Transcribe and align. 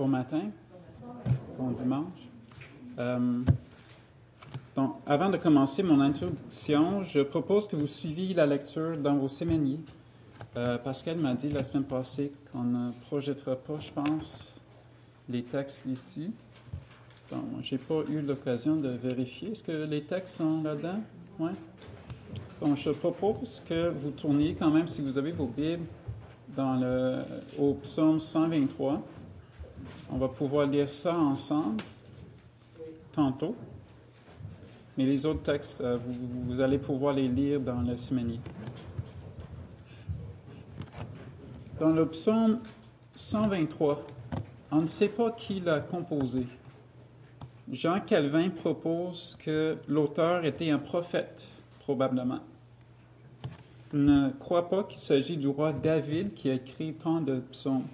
Bon 0.00 0.08
matin, 0.08 0.50
bon 1.58 1.72
dimanche. 1.72 2.30
Euh, 2.98 3.42
donc, 4.74 4.94
avant 5.04 5.28
de 5.28 5.36
commencer 5.36 5.82
mon 5.82 6.00
introduction, 6.00 7.02
je 7.02 7.20
propose 7.20 7.68
que 7.68 7.76
vous 7.76 7.86
suiviez 7.86 8.32
la 8.32 8.46
lecture 8.46 8.96
dans 8.96 9.16
vos 9.16 9.28
séminaires. 9.28 9.76
Euh, 10.56 10.78
Pascal 10.78 11.18
m'a 11.18 11.34
dit 11.34 11.50
la 11.50 11.62
semaine 11.62 11.84
passée 11.84 12.32
qu'on 12.50 12.62
ne 12.62 12.92
projettera 13.08 13.56
pas, 13.56 13.78
je 13.78 13.90
pense, 13.90 14.58
les 15.28 15.42
textes 15.42 15.84
ici. 15.84 16.32
Donc, 17.30 17.42
je 17.60 17.74
n'ai 17.74 17.78
pas 17.78 18.02
eu 18.10 18.22
l'occasion 18.22 18.76
de 18.76 18.88
vérifier. 18.88 19.50
Est-ce 19.50 19.62
que 19.62 19.84
les 19.84 20.04
textes 20.04 20.38
sont 20.38 20.62
là-dedans? 20.62 21.00
Oui. 21.38 21.50
Donc, 22.62 22.78
je 22.78 22.88
propose 22.88 23.62
que 23.68 23.90
vous 23.90 24.12
tourniez 24.12 24.54
quand 24.54 24.70
même, 24.70 24.88
si 24.88 25.02
vous 25.02 25.18
avez 25.18 25.32
vos 25.32 25.48
Bibles, 25.48 25.84
dans 26.56 26.76
le, 26.76 27.18
au 27.58 27.74
psaume 27.74 28.18
123. 28.18 29.02
On 30.10 30.16
va 30.16 30.28
pouvoir 30.28 30.66
lire 30.66 30.88
ça 30.88 31.16
ensemble 31.16 31.82
tantôt. 33.12 33.54
Mais 34.96 35.04
les 35.04 35.24
autres 35.24 35.42
textes, 35.42 35.80
euh, 35.80 35.98
vous, 36.46 36.60
allez 36.60 36.78
pouvoir 36.78 37.14
les 37.14 37.28
lire 37.28 37.60
dans 37.60 37.80
le 37.80 37.96
semaine. 37.96 38.38
Dans 41.78 41.90
le 41.90 42.06
psaume 42.06 42.60
123, 43.14 44.04
on 44.72 44.82
ne 44.82 44.86
sait 44.86 45.08
pas 45.08 45.30
qui 45.30 45.60
l'a 45.60 45.80
composé. 45.80 46.46
Jean 47.70 48.00
Calvin 48.00 48.50
propose 48.50 49.38
que 49.42 49.78
l'auteur 49.88 50.44
était 50.44 50.70
un 50.70 50.78
prophète, 50.78 51.46
probablement. 51.80 52.40
Il 53.92 54.04
ne 54.04 54.30
croit 54.30 54.68
pas 54.68 54.84
qu'il 54.84 54.98
s'agit 54.98 55.36
du 55.36 55.48
roi 55.48 55.72
David 55.72 56.34
qui 56.34 56.50
a 56.50 56.54
écrit 56.54 56.94
tant 56.94 57.20
de 57.20 57.40
psaumes. 57.40 57.86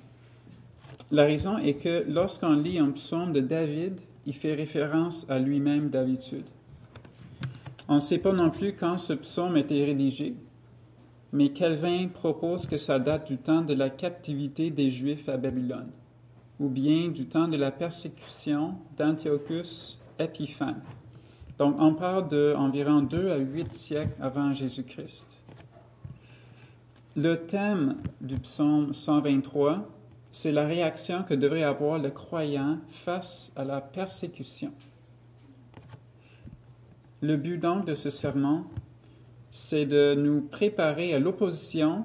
La 1.12 1.24
raison 1.24 1.58
est 1.58 1.74
que 1.74 2.04
lorsqu'on 2.08 2.54
lit 2.54 2.78
un 2.78 2.90
psaume 2.90 3.32
de 3.32 3.40
David, 3.40 4.00
il 4.26 4.34
fait 4.34 4.54
référence 4.54 5.24
à 5.30 5.38
lui-même 5.38 5.88
d'habitude. 5.88 6.46
On 7.88 7.96
ne 7.96 8.00
sait 8.00 8.18
pas 8.18 8.32
non 8.32 8.50
plus 8.50 8.74
quand 8.74 8.98
ce 8.98 9.12
psaume 9.12 9.54
a 9.54 9.60
été 9.60 9.84
rédigé, 9.84 10.34
mais 11.32 11.50
Calvin 11.50 12.08
propose 12.08 12.66
que 12.66 12.76
ça 12.76 12.98
date 12.98 13.28
du 13.28 13.38
temps 13.38 13.62
de 13.62 13.74
la 13.74 13.88
captivité 13.88 14.70
des 14.70 14.90
Juifs 14.90 15.28
à 15.28 15.36
Babylone, 15.36 15.90
ou 16.58 16.68
bien 16.68 17.08
du 17.08 17.26
temps 17.26 17.46
de 17.46 17.56
la 17.56 17.70
persécution 17.70 18.74
d'Antiochus 18.96 20.00
Épiphane. 20.18 20.82
Donc 21.58 21.76
on 21.78 21.94
parle 21.94 22.28
d'environ 22.28 23.02
2 23.02 23.30
à 23.30 23.36
8 23.36 23.72
siècles 23.72 24.16
avant 24.20 24.52
Jésus-Christ. 24.52 25.36
Le 27.14 27.36
thème 27.36 27.96
du 28.20 28.36
psaume 28.38 28.92
123 28.92 29.88
c'est 30.36 30.52
la 30.52 30.66
réaction 30.66 31.22
que 31.22 31.32
devrait 31.32 31.62
avoir 31.62 31.98
le 31.98 32.10
croyant 32.10 32.76
face 32.90 33.50
à 33.56 33.64
la 33.64 33.80
persécution. 33.80 34.70
Le 37.22 37.38
but 37.38 37.56
donc 37.56 37.86
de 37.86 37.94
ce 37.94 38.10
sermon, 38.10 38.64
c'est 39.48 39.86
de 39.86 40.14
nous 40.14 40.42
préparer 40.42 41.14
à 41.14 41.18
l'opposition 41.20 42.04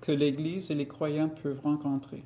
que 0.00 0.10
l'Église 0.10 0.72
et 0.72 0.74
les 0.74 0.88
croyants 0.88 1.28
peuvent 1.28 1.60
rencontrer. 1.60 2.24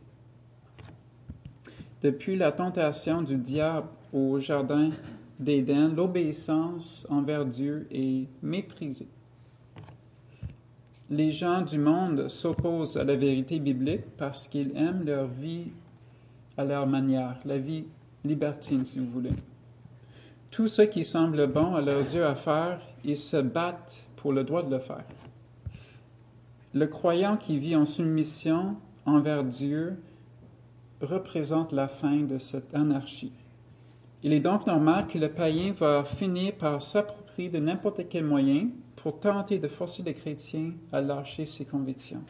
Depuis 2.00 2.36
la 2.36 2.50
tentation 2.50 3.20
du 3.20 3.36
diable 3.36 3.88
au 4.14 4.40
jardin 4.40 4.92
d'Éden, 5.40 5.94
l'obéissance 5.94 7.06
envers 7.10 7.44
Dieu 7.44 7.86
est 7.90 8.28
méprisée 8.40 9.08
les 11.10 11.30
gens 11.30 11.62
du 11.62 11.78
monde 11.78 12.28
s'opposent 12.28 12.96
à 12.96 13.04
la 13.04 13.14
vérité 13.14 13.58
biblique 13.58 14.16
parce 14.16 14.48
qu'ils 14.48 14.76
aiment 14.76 15.04
leur 15.04 15.26
vie 15.26 15.66
à 16.56 16.64
leur 16.64 16.86
manière, 16.86 17.38
la 17.44 17.58
vie 17.58 17.84
libertine, 18.24 18.84
si 18.84 19.00
vous 19.00 19.08
voulez. 19.08 19.32
Tout 20.50 20.68
ce 20.68 20.82
qui 20.82 21.04
semble 21.04 21.46
bon 21.46 21.74
à 21.74 21.80
leurs 21.80 22.14
yeux 22.14 22.24
à 22.24 22.34
faire, 22.34 22.80
ils 23.04 23.16
se 23.16 23.36
battent 23.36 24.08
pour 24.16 24.32
le 24.32 24.44
droit 24.44 24.62
de 24.62 24.70
le 24.70 24.78
faire. 24.78 25.04
Le 26.72 26.86
croyant 26.86 27.36
qui 27.36 27.58
vit 27.58 27.76
en 27.76 27.84
soumission 27.84 28.76
envers 29.04 29.44
Dieu 29.44 29.96
représente 31.00 31.72
la 31.72 31.88
fin 31.88 32.20
de 32.20 32.38
cette 32.38 32.74
anarchie. 32.74 33.32
Il 34.22 34.32
est 34.32 34.40
donc 34.40 34.66
normal 34.66 35.06
que 35.06 35.18
le 35.18 35.28
païen 35.28 35.72
va 35.72 36.02
finir 36.02 36.54
par 36.54 36.80
s'approprier 36.80 37.50
de 37.50 37.58
n'importe 37.58 38.08
quel 38.08 38.24
moyen 38.24 38.68
pour 39.04 39.20
tenter 39.20 39.58
de 39.58 39.68
forcer 39.68 40.02
les 40.02 40.14
chrétiens 40.14 40.72
à 40.90 41.02
lâcher 41.02 41.44
ses 41.44 41.66
convictions. 41.66 42.22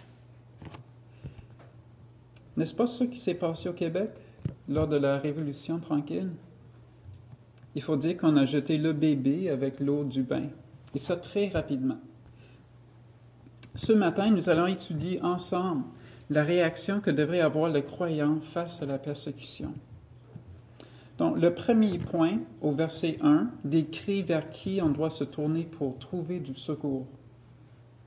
N'est-ce 2.57 2.75
pas 2.75 2.89
ce 2.89 3.05
qui 3.05 3.17
s'est 3.17 3.35
passé 3.35 3.69
au 3.69 3.73
Québec 3.73 4.11
lors 4.69 4.89
de 4.89 4.97
la 4.97 5.19
Révolution 5.19 5.79
tranquille? 5.79 6.33
Il 7.77 7.83
faut 7.83 7.97
dire 7.97 8.17
qu'on 8.17 8.37
a 8.37 8.43
jeté 8.43 8.77
le 8.77 8.93
bébé 8.93 9.51
avec 9.51 9.79
l'eau 9.79 10.03
du 10.03 10.25
bain, 10.25 10.49
et 10.93 10.99
ça 10.99 11.17
très 11.17 11.47
rapidement. 11.47 11.99
Ce 13.77 13.93
matin, 13.93 14.33
nous 14.33 14.51
allons 14.51 14.67
étudier 14.67 15.23
ensemble 15.23 15.85
la 16.29 16.43
réaction 16.43 16.99
que 16.99 17.13
devrait 17.13 17.39
avoir 17.39 17.71
le 17.71 17.83
croyant 17.83 18.41
face 18.41 18.83
à 18.83 18.87
la 18.87 18.99
persécution. 18.99 19.73
Donc, 21.19 21.39
le 21.39 21.55
premier 21.55 21.99
point, 21.99 22.39
au 22.61 22.73
verset 22.73 23.19
1, 23.23 23.49
décrit 23.65 24.23
vers 24.23 24.49
qui 24.49 24.81
on 24.83 24.89
doit 24.89 25.11
se 25.11 25.25
tourner 25.25 25.65
pour 25.65 25.99
trouver 25.99 26.41
du 26.41 26.55
secours? 26.55 27.07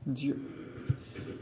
Dieu. 0.06 0.42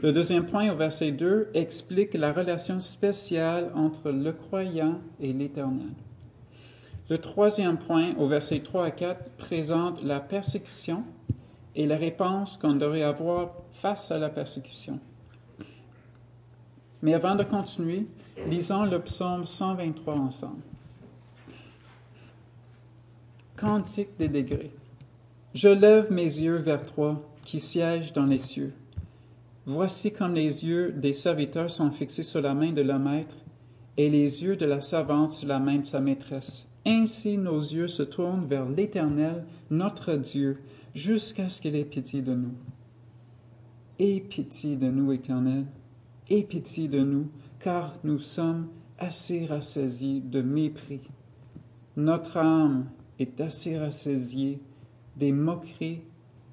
Le 0.02 0.12
deuxième 0.12 0.46
point, 0.46 0.70
au 0.70 0.76
verset 0.76 1.10
2, 1.12 1.48
explique 1.54 2.14
la 2.14 2.32
relation 2.32 2.78
spéciale 2.78 3.70
entre 3.74 4.10
le 4.10 4.32
croyant 4.32 5.00
et 5.20 5.32
l'Éternel. 5.32 5.94
Le 7.08 7.18
troisième 7.18 7.78
point, 7.78 8.14
au 8.16 8.26
verset 8.26 8.60
3 8.60 8.86
à 8.86 8.90
4, 8.90 9.30
présente 9.36 10.02
la 10.02 10.20
persécution 10.20 11.04
et 11.74 11.86
la 11.86 11.96
réponse 11.96 12.56
qu'on 12.56 12.74
devrait 12.74 13.02
avoir 13.02 13.52
face 13.72 14.10
à 14.10 14.18
la 14.18 14.28
persécution. 14.28 14.98
Mais 17.02 17.14
avant 17.14 17.36
de 17.36 17.44
continuer, 17.44 18.06
lisons 18.48 18.84
le 18.84 18.98
psaume 19.00 19.44
123 19.44 20.14
ensemble. 20.14 20.62
Cantique 23.56 24.18
des 24.18 24.28
degrés. 24.28 24.70
Je 25.54 25.70
lève 25.70 26.12
mes 26.12 26.24
yeux 26.24 26.58
vers 26.58 26.84
toi 26.84 27.22
qui 27.42 27.58
sièges 27.58 28.12
dans 28.12 28.26
les 28.26 28.36
cieux. 28.36 28.74
Voici 29.64 30.12
comme 30.12 30.34
les 30.34 30.66
yeux 30.66 30.92
des 30.92 31.14
serviteurs 31.14 31.70
sont 31.70 31.90
fixés 31.90 32.22
sur 32.22 32.42
la 32.42 32.52
main 32.52 32.72
de 32.72 32.82
leur 32.82 32.98
maître 32.98 33.36
et 33.96 34.10
les 34.10 34.44
yeux 34.44 34.56
de 34.56 34.66
la 34.66 34.82
servante 34.82 35.30
sur 35.30 35.48
la 35.48 35.58
main 35.58 35.78
de 35.78 35.86
sa 35.86 36.00
maîtresse. 36.00 36.68
Ainsi 36.84 37.38
nos 37.38 37.58
yeux 37.58 37.88
se 37.88 38.02
tournent 38.02 38.44
vers 38.44 38.68
l'Éternel, 38.68 39.42
notre 39.70 40.16
Dieu, 40.16 40.58
jusqu'à 40.94 41.48
ce 41.48 41.62
qu'il 41.62 41.76
ait 41.76 41.86
pitié 41.86 42.20
de 42.20 42.34
nous. 42.34 42.54
Aie 43.98 44.20
pitié 44.20 44.76
de 44.76 44.90
nous, 44.90 45.12
Éternel, 45.12 45.64
aie 46.28 46.42
pitié 46.42 46.88
de 46.88 47.00
nous, 47.00 47.28
car 47.58 47.94
nous 48.04 48.18
sommes 48.18 48.68
assez 48.98 49.46
rassasiés 49.46 50.20
de 50.20 50.42
mépris. 50.42 51.00
Notre 51.96 52.36
âme 52.36 52.84
est 53.18 53.40
assez 53.40 53.78
rassasié 53.78 54.60
des 55.16 55.32
moqueries 55.32 56.02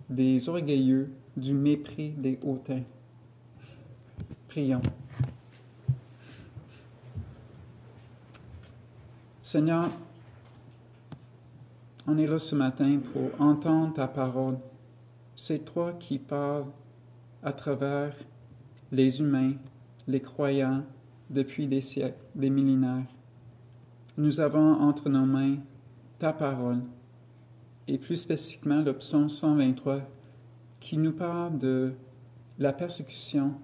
des 0.10 0.50
orgueilleux, 0.50 1.12
du 1.36 1.54
mépris 1.54 2.10
des 2.10 2.40
hautains. 2.44 2.84
Prions. 4.48 4.82
Seigneur, 9.42 9.90
on 12.08 12.18
est 12.18 12.28
là 12.28 12.40
ce 12.40 12.56
matin 12.56 13.00
pour 13.12 13.42
entendre 13.42 13.94
ta 13.94 14.08
parole. 14.08 14.58
C'est 15.36 15.66
toi 15.66 15.94
qui 15.94 16.20
parles 16.20 16.66
à 17.42 17.52
travers 17.52 18.16
les 18.92 19.20
humains, 19.20 19.54
les 20.08 20.22
croyants, 20.22 20.84
depuis 21.30 21.68
des 21.68 21.82
siècles, 21.82 22.24
des 22.36 22.50
millénaires. 22.50 23.08
Nous 24.18 24.40
avons 24.40 24.74
entre 24.82 25.10
nos 25.10 25.26
mains 25.26 25.58
ta 26.24 26.32
parole, 26.32 26.80
et 27.86 27.98
plus 27.98 28.16
spécifiquement 28.16 28.82
le 28.82 28.94
psaume 28.94 29.28
123, 29.28 30.00
qui 30.80 30.98
nous 30.98 31.12
parle 31.12 31.58
de 31.58 31.92
la 32.60 32.72
persécution 32.72 33.56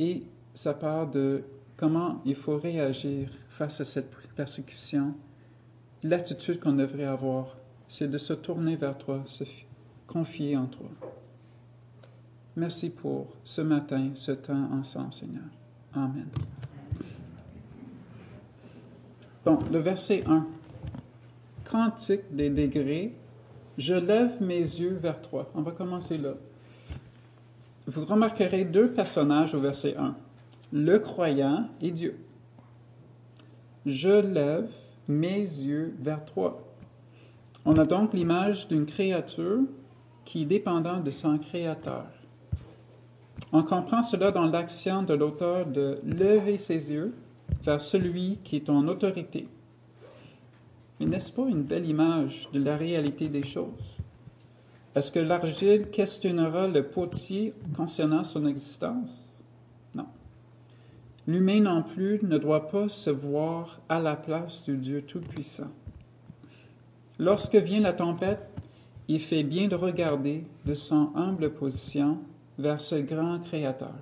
et 0.00 0.24
ça 0.54 0.74
parle 0.74 1.12
de 1.12 1.44
comment 1.76 2.20
il 2.24 2.34
faut 2.34 2.56
réagir 2.56 3.30
face 3.48 3.80
à 3.80 3.84
cette 3.84 4.10
persécution. 4.34 5.14
L'attitude 6.02 6.58
qu'on 6.58 6.72
devrait 6.72 7.04
avoir, 7.04 7.56
c'est 7.86 8.08
de 8.08 8.18
se 8.18 8.32
tourner 8.32 8.74
vers 8.74 8.98
toi, 8.98 9.22
se 9.24 9.44
confier 10.08 10.56
en 10.56 10.66
toi. 10.66 10.90
Merci 12.56 12.90
pour 12.90 13.28
ce 13.44 13.60
matin, 13.60 14.10
ce 14.14 14.32
temps 14.32 14.68
ensemble, 14.72 15.12
Seigneur. 15.12 15.44
Amen. 15.94 16.26
Bon, 19.44 19.58
le 19.72 19.78
verset 19.78 20.22
1. 20.24 20.46
Cantique 21.64 22.32
des 22.32 22.48
degrés. 22.48 23.12
Je 23.76 23.94
lève 23.94 24.40
mes 24.40 24.58
yeux 24.58 24.98
vers 25.02 25.20
toi. 25.20 25.50
On 25.56 25.62
va 25.62 25.72
commencer 25.72 26.16
là. 26.16 26.34
Vous 27.88 28.04
remarquerez 28.04 28.64
deux 28.64 28.92
personnages 28.92 29.54
au 29.54 29.58
verset 29.58 29.96
1. 29.96 30.14
Le 30.72 30.98
croyant 31.00 31.66
et 31.80 31.90
Dieu. 31.90 32.18
je 33.84 34.10
lève 34.10 34.70
mes 35.08 35.40
yeux 35.40 35.92
vers 36.00 36.24
toi. 36.24 36.62
On 37.64 37.76
a 37.76 37.84
donc 37.84 38.14
l'image 38.14 38.68
d'une 38.68 38.86
créature 38.86 39.62
qui 40.24 40.42
est 40.42 40.46
dépendante 40.46 41.02
de 41.02 41.10
son 41.10 41.36
créateur. 41.38 42.06
On 43.52 43.64
comprend 43.64 44.02
cela 44.02 44.30
dans 44.30 44.46
l'action 44.46 45.02
de 45.02 45.14
l'auteur 45.14 45.66
de 45.66 45.98
lever 46.04 46.58
ses 46.58 46.92
yeux 46.92 47.12
vers 47.62 47.80
celui 47.80 48.38
qui 48.38 48.56
est 48.56 48.70
en 48.70 48.86
autorité. 48.88 49.48
Mais 50.98 51.06
n'est-ce 51.06 51.32
pas 51.32 51.48
une 51.48 51.62
belle 51.62 51.86
image 51.86 52.48
de 52.52 52.62
la 52.62 52.76
réalité 52.76 53.28
des 53.28 53.44
choses? 53.44 53.96
Est-ce 54.94 55.10
que 55.10 55.18
l'argile 55.18 55.88
questionnera 55.90 56.68
le 56.68 56.86
potier 56.86 57.54
concernant 57.76 58.24
son 58.24 58.46
existence? 58.46 59.32
Non. 59.94 60.06
L'humain 61.26 61.60
non 61.60 61.82
plus 61.82 62.20
ne 62.22 62.36
doit 62.36 62.68
pas 62.68 62.88
se 62.88 63.10
voir 63.10 63.80
à 63.88 64.00
la 64.00 64.16
place 64.16 64.64
du 64.64 64.76
Dieu 64.76 65.02
Tout-Puissant. 65.02 65.70
Lorsque 67.18 67.56
vient 67.56 67.80
la 67.80 67.94
tempête, 67.94 68.48
il 69.08 69.20
fait 69.20 69.44
bien 69.44 69.68
de 69.68 69.74
regarder 69.74 70.44
de 70.64 70.74
son 70.74 71.10
humble 71.14 71.52
position 71.52 72.18
vers 72.58 72.80
ce 72.80 72.96
grand 72.96 73.38
Créateur. 73.38 73.94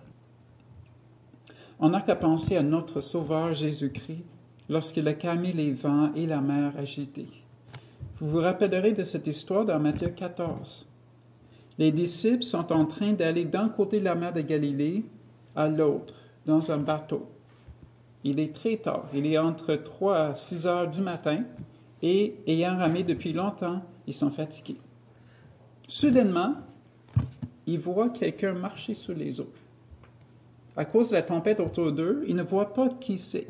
On 1.83 1.89
n'a 1.89 2.03
qu'à 2.03 2.15
penser 2.15 2.59
à 2.59 2.63
notre 2.63 3.01
Sauveur 3.01 3.55
Jésus-Christ 3.55 4.23
lorsqu'il 4.69 5.09
a 5.09 5.15
calmé 5.15 5.51
les 5.55 5.73
vents 5.73 6.13
et 6.15 6.27
la 6.27 6.43
mer 6.43 6.75
agitée. 6.77 7.29
Vous 8.17 8.29
vous 8.29 8.41
rappellerez 8.41 8.93
de 8.93 9.03
cette 9.03 9.27
histoire 9.27 9.65
dans 9.65 9.81
Matthieu 9.81 10.11
14. 10.11 10.87
Les 11.79 11.91
disciples 11.91 12.43
sont 12.43 12.71
en 12.71 12.85
train 12.85 13.15
d'aller 13.15 13.47
d'un 13.47 13.71
côté 13.71 13.99
de 13.99 14.05
la 14.05 14.15
mer 14.15 14.35
de 14.35 14.43
Galilée 14.43 15.07
à 15.57 15.69
l'autre, 15.69 16.23
dans 16.45 16.71
un 16.71 16.77
bateau. 16.77 17.27
Il 18.25 18.41
est 18.41 18.55
très 18.55 18.77
tard, 18.77 19.09
il 19.15 19.25
est 19.25 19.39
entre 19.39 19.75
3 19.75 20.19
à 20.19 20.35
6 20.35 20.67
heures 20.67 20.91
du 20.91 21.01
matin, 21.01 21.45
et 22.03 22.35
ayant 22.47 22.77
ramé 22.77 23.05
depuis 23.05 23.33
longtemps, 23.33 23.81
ils 24.07 24.13
sont 24.13 24.31
fatigués. 24.31 24.81
Soudainement, 25.89 26.57
ils 27.67 27.79
voient 27.79 28.11
quelqu'un 28.11 28.53
marcher 28.53 28.93
sur 28.93 29.15
les 29.15 29.41
eaux. 29.41 29.51
À 30.77 30.85
cause 30.85 31.11
de 31.11 31.15
la 31.15 31.23
tempête 31.23 31.61
autour 31.61 31.93
d'eux, 31.93 32.25
ils 32.27 32.37
ne 32.37 32.43
voient 32.43 32.73
pas 32.73 32.89
qui 32.89 33.19
c'est. 33.19 33.47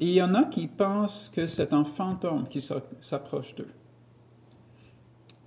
Et 0.00 0.06
il 0.06 0.14
y 0.14 0.22
en 0.22 0.34
a 0.34 0.44
qui 0.44 0.66
pensent 0.66 1.28
que 1.28 1.46
c'est 1.46 1.72
un 1.72 1.84
fantôme 1.84 2.48
qui 2.48 2.60
s'approche 2.60 3.54
d'eux. 3.54 3.70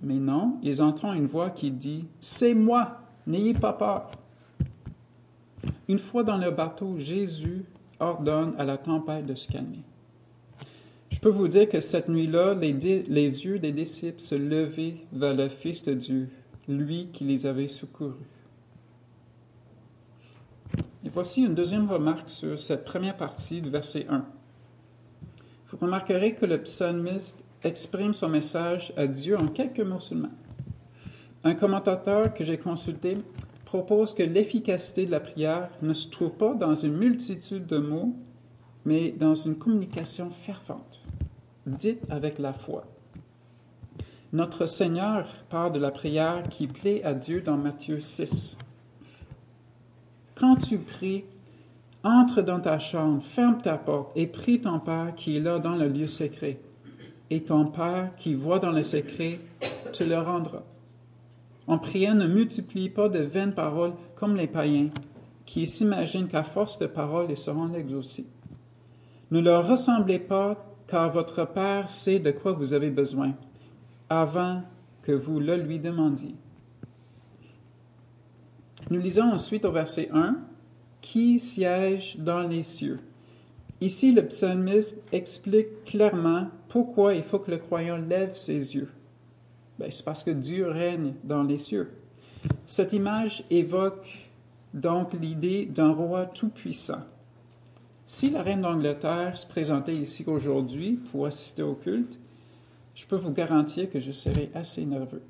Mais 0.00 0.14
non, 0.14 0.58
ils 0.62 0.80
entendent 0.80 1.16
une 1.16 1.26
voix 1.26 1.50
qui 1.50 1.70
dit 1.70 2.04
C'est 2.20 2.54
moi, 2.54 3.00
n'ayez 3.26 3.54
pas 3.54 3.72
peur. 3.72 4.10
Une 5.88 5.98
fois 5.98 6.22
dans 6.22 6.36
le 6.36 6.50
bateau, 6.50 6.96
Jésus 6.98 7.64
ordonne 7.98 8.54
à 8.58 8.64
la 8.64 8.78
tempête 8.78 9.26
de 9.26 9.34
se 9.34 9.48
calmer. 9.48 9.82
Je 11.10 11.18
peux 11.18 11.30
vous 11.30 11.48
dire 11.48 11.68
que 11.68 11.80
cette 11.80 12.08
nuit-là, 12.08 12.54
les, 12.54 12.72
les, 12.72 13.44
yeux 13.46 13.58
des 13.58 13.72
disciples 13.72 14.20
se 14.20 14.34
levaient 14.34 14.96
vers 15.12 15.34
le 15.34 15.48
Fils 15.48 15.82
de 15.82 15.94
Dieu, 15.94 16.28
lui 16.68 17.08
qui 17.12 17.24
les 17.24 17.46
avait 17.46 17.68
secourus. 17.68 18.12
Et 21.04 21.10
voici 21.10 21.44
une 21.44 21.54
deuxième 21.54 21.88
remarque 21.88 22.28
sur 22.28 22.58
cette 22.58 22.84
première 22.84 23.16
partie 23.16 23.60
du 23.60 23.70
verset 23.70 24.06
1. 24.08 24.24
Vous 25.66 25.76
remarquerez 25.76 26.34
que 26.34 26.44
le 26.44 26.60
psalmiste 26.62 27.44
exprime 27.62 28.12
son 28.12 28.28
message 28.28 28.92
à 28.96 29.06
Dieu 29.06 29.36
en 29.38 29.46
quelques 29.46 29.80
mots 29.80 30.00
seulement. 30.00 30.32
Un 31.44 31.54
commentateur 31.54 32.34
que 32.34 32.42
j'ai 32.42 32.58
consulté 32.58 33.18
propose 33.64 34.12
que 34.12 34.22
l'efficacité 34.24 35.04
de 35.04 35.10
la 35.12 35.20
prière 35.20 35.70
ne 35.82 35.94
se 35.94 36.08
trouve 36.08 36.32
pas 36.32 36.54
dans 36.54 36.74
une 36.74 36.96
multitude 36.96 37.66
de 37.66 37.78
mots, 37.78 38.16
mais 38.84 39.12
dans 39.12 39.34
une 39.34 39.56
communication 39.56 40.30
fervente, 40.30 41.02
dite 41.66 42.10
avec 42.10 42.38
la 42.38 42.52
foi. 42.52 42.84
Notre 44.32 44.66
Seigneur 44.66 45.28
parle 45.48 45.72
de 45.72 45.78
la 45.78 45.90
prière 45.90 46.42
qui 46.50 46.66
plaît 46.66 47.04
à 47.04 47.14
Dieu 47.14 47.40
dans 47.40 47.56
Matthieu 47.56 48.00
6. 48.00 48.58
Quand 50.38 50.54
tu 50.54 50.78
pries, 50.78 51.24
entre 52.04 52.42
dans 52.42 52.60
ta 52.60 52.78
chambre, 52.78 53.20
ferme 53.20 53.60
ta 53.60 53.76
porte 53.76 54.12
et 54.14 54.28
prie 54.28 54.60
ton 54.60 54.78
Père 54.78 55.12
qui 55.16 55.36
est 55.36 55.40
là 55.40 55.58
dans 55.58 55.74
le 55.74 55.88
lieu 55.88 56.06
secret. 56.06 56.60
Et 57.28 57.42
ton 57.42 57.66
Père 57.66 58.12
qui 58.16 58.34
voit 58.34 58.60
dans 58.60 58.70
le 58.70 58.84
secret 58.84 59.40
te 59.92 60.04
le 60.04 60.16
rendra. 60.16 60.62
En 61.66 61.78
priant, 61.78 62.14
ne 62.14 62.28
multiplie 62.28 62.88
pas 62.88 63.08
de 63.08 63.18
vaines 63.18 63.52
paroles 63.52 63.94
comme 64.14 64.36
les 64.36 64.46
païens, 64.46 64.90
qui 65.44 65.66
s'imaginent 65.66 66.28
qu'à 66.28 66.44
force 66.44 66.78
de 66.78 66.86
paroles, 66.86 67.26
ils 67.30 67.36
seront 67.36 67.74
exaucés. 67.74 68.26
Ne 69.32 69.40
leur 69.40 69.66
ressemblez 69.66 70.20
pas, 70.20 70.56
car 70.86 71.10
votre 71.10 71.46
Père 71.46 71.88
sait 71.88 72.20
de 72.20 72.30
quoi 72.30 72.52
vous 72.52 72.74
avez 72.74 72.90
besoin, 72.90 73.32
avant 74.08 74.62
que 75.02 75.10
vous 75.10 75.40
le 75.40 75.56
lui 75.56 75.80
demandiez. 75.80 76.36
Nous 78.90 79.00
lisons 79.00 79.30
ensuite 79.30 79.66
au 79.66 79.72
verset 79.72 80.08
1 80.14 80.38
qui 81.02 81.38
siège 81.38 82.16
dans 82.18 82.40
les 82.40 82.62
cieux? 82.62 83.00
Ici, 83.82 84.12
le 84.12 84.26
psalmiste 84.26 84.96
explique 85.12 85.84
clairement 85.84 86.48
pourquoi 86.68 87.14
il 87.14 87.22
faut 87.22 87.38
que 87.38 87.50
le 87.50 87.58
croyant 87.58 87.98
lève 87.98 88.34
ses 88.34 88.74
yeux. 88.74 88.88
Ben, 89.78 89.90
c'est 89.90 90.04
parce 90.04 90.24
que 90.24 90.30
Dieu 90.30 90.68
règne 90.68 91.12
dans 91.22 91.42
les 91.42 91.58
cieux. 91.58 91.90
Cette 92.64 92.94
image 92.94 93.44
évoque 93.50 94.30
donc 94.72 95.12
l'idée 95.12 95.66
d'un 95.66 95.92
roi 95.92 96.24
tout-puissant. 96.24 97.02
Si 98.06 98.30
la 98.30 98.42
reine 98.42 98.62
d'Angleterre 98.62 99.36
se 99.36 99.46
présentait 99.46 99.94
ici 99.94 100.24
aujourd'hui 100.26 100.98
pour 101.10 101.26
assister 101.26 101.62
au 101.62 101.74
culte, 101.74 102.18
je 102.94 103.04
peux 103.04 103.16
vous 103.16 103.32
garantir 103.32 103.90
que 103.90 104.00
je 104.00 104.12
serais 104.12 104.50
assez 104.54 104.86
nerveux. 104.86 105.22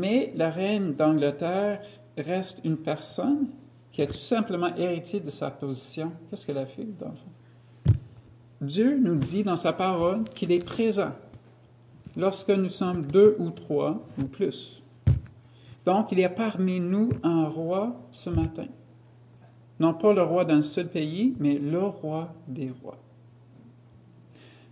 Mais 0.00 0.32
la 0.34 0.48
reine 0.48 0.94
d'Angleterre 0.94 1.82
reste 2.16 2.62
une 2.64 2.78
personne 2.78 3.48
qui 3.92 4.00
a 4.00 4.06
tout 4.06 4.14
simplement 4.14 4.74
hérité 4.74 5.20
de 5.20 5.28
sa 5.28 5.50
position, 5.50 6.10
qu'est-ce 6.30 6.46
qu'elle 6.46 6.56
a 6.56 6.64
fait, 6.64 6.86
d'enfant? 6.98 7.28
Dieu 8.62 8.98
nous 8.98 9.16
dit 9.16 9.44
dans 9.44 9.56
sa 9.56 9.74
parole 9.74 10.24
qu'il 10.24 10.52
est 10.52 10.64
présent 10.64 11.12
lorsque 12.16 12.48
nous 12.48 12.70
sommes 12.70 13.02
deux 13.02 13.36
ou 13.38 13.50
trois 13.50 14.02
ou 14.18 14.24
plus. 14.24 14.82
Donc, 15.84 16.12
il 16.12 16.20
y 16.20 16.24
a 16.24 16.30
parmi 16.30 16.80
nous 16.80 17.10
un 17.22 17.46
roi 17.46 17.94
ce 18.10 18.30
matin. 18.30 18.68
Non 19.80 19.92
pas 19.92 20.14
le 20.14 20.22
roi 20.22 20.46
d'un 20.46 20.62
seul 20.62 20.88
pays, 20.88 21.34
mais 21.38 21.58
le 21.58 21.82
roi 21.82 22.32
des 22.48 22.72
rois. 22.82 22.98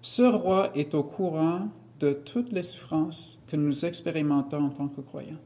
Ce 0.00 0.22
roi 0.22 0.70
est 0.74 0.94
au 0.94 1.02
courant 1.02 1.68
de 2.00 2.12
toutes 2.12 2.52
les 2.52 2.62
souffrances 2.62 3.40
que 3.48 3.56
nous 3.56 3.84
expérimentons 3.84 4.66
en 4.66 4.70
tant 4.70 4.88
que 4.88 5.00
croyants 5.00 5.38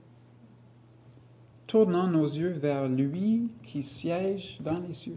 tournant 1.73 2.07
nos 2.07 2.27
yeux 2.27 2.51
vers 2.51 2.87
lui 2.87 3.49
qui 3.63 3.83
siège 3.83 4.59
dans 4.61 4.79
les 4.87 4.93
cieux. 4.93 5.17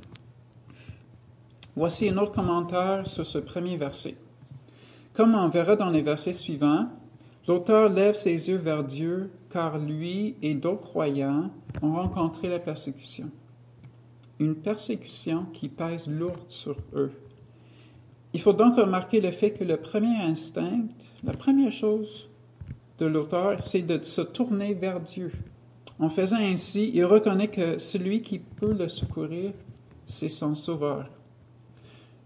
Voici 1.75 2.07
un 2.07 2.17
autre 2.17 2.31
commentaire 2.31 3.05
sur 3.05 3.25
ce 3.25 3.39
premier 3.39 3.75
verset. 3.75 4.15
Comme 5.11 5.35
on 5.35 5.49
verra 5.49 5.75
dans 5.75 5.89
les 5.89 6.01
versets 6.01 6.31
suivants, 6.31 6.87
l'auteur 7.45 7.89
lève 7.89 8.15
ses 8.15 8.47
yeux 8.47 8.55
vers 8.55 8.85
Dieu 8.85 9.31
car 9.49 9.77
lui 9.77 10.37
et 10.41 10.55
d'autres 10.55 10.79
croyants 10.79 11.51
ont 11.81 11.91
rencontré 11.91 12.47
la 12.47 12.59
persécution. 12.59 13.29
Une 14.39 14.55
persécution 14.55 15.47
qui 15.51 15.67
pèse 15.67 16.07
lourde 16.07 16.39
sur 16.47 16.77
eux. 16.93 17.11
Il 18.35 18.41
faut 18.41 18.51
donc 18.51 18.75
remarquer 18.75 19.21
le 19.21 19.31
fait 19.31 19.51
que 19.51 19.63
le 19.63 19.77
premier 19.77 20.17
instinct, 20.17 20.83
la 21.23 21.31
première 21.31 21.71
chose 21.71 22.29
de 22.97 23.05
l'auteur, 23.05 23.61
c'est 23.61 23.83
de 23.83 24.03
se 24.03 24.19
tourner 24.19 24.73
vers 24.73 24.99
Dieu, 24.99 25.31
en 25.99 26.09
faisant 26.09 26.41
ainsi, 26.41 26.91
il 26.93 27.05
reconnaît 27.05 27.47
que 27.47 27.77
celui 27.77 28.21
qui 28.21 28.39
peut 28.39 28.73
le 28.73 28.89
secourir, 28.89 29.53
c'est 30.05 30.27
son 30.27 30.53
Sauveur. 30.53 31.07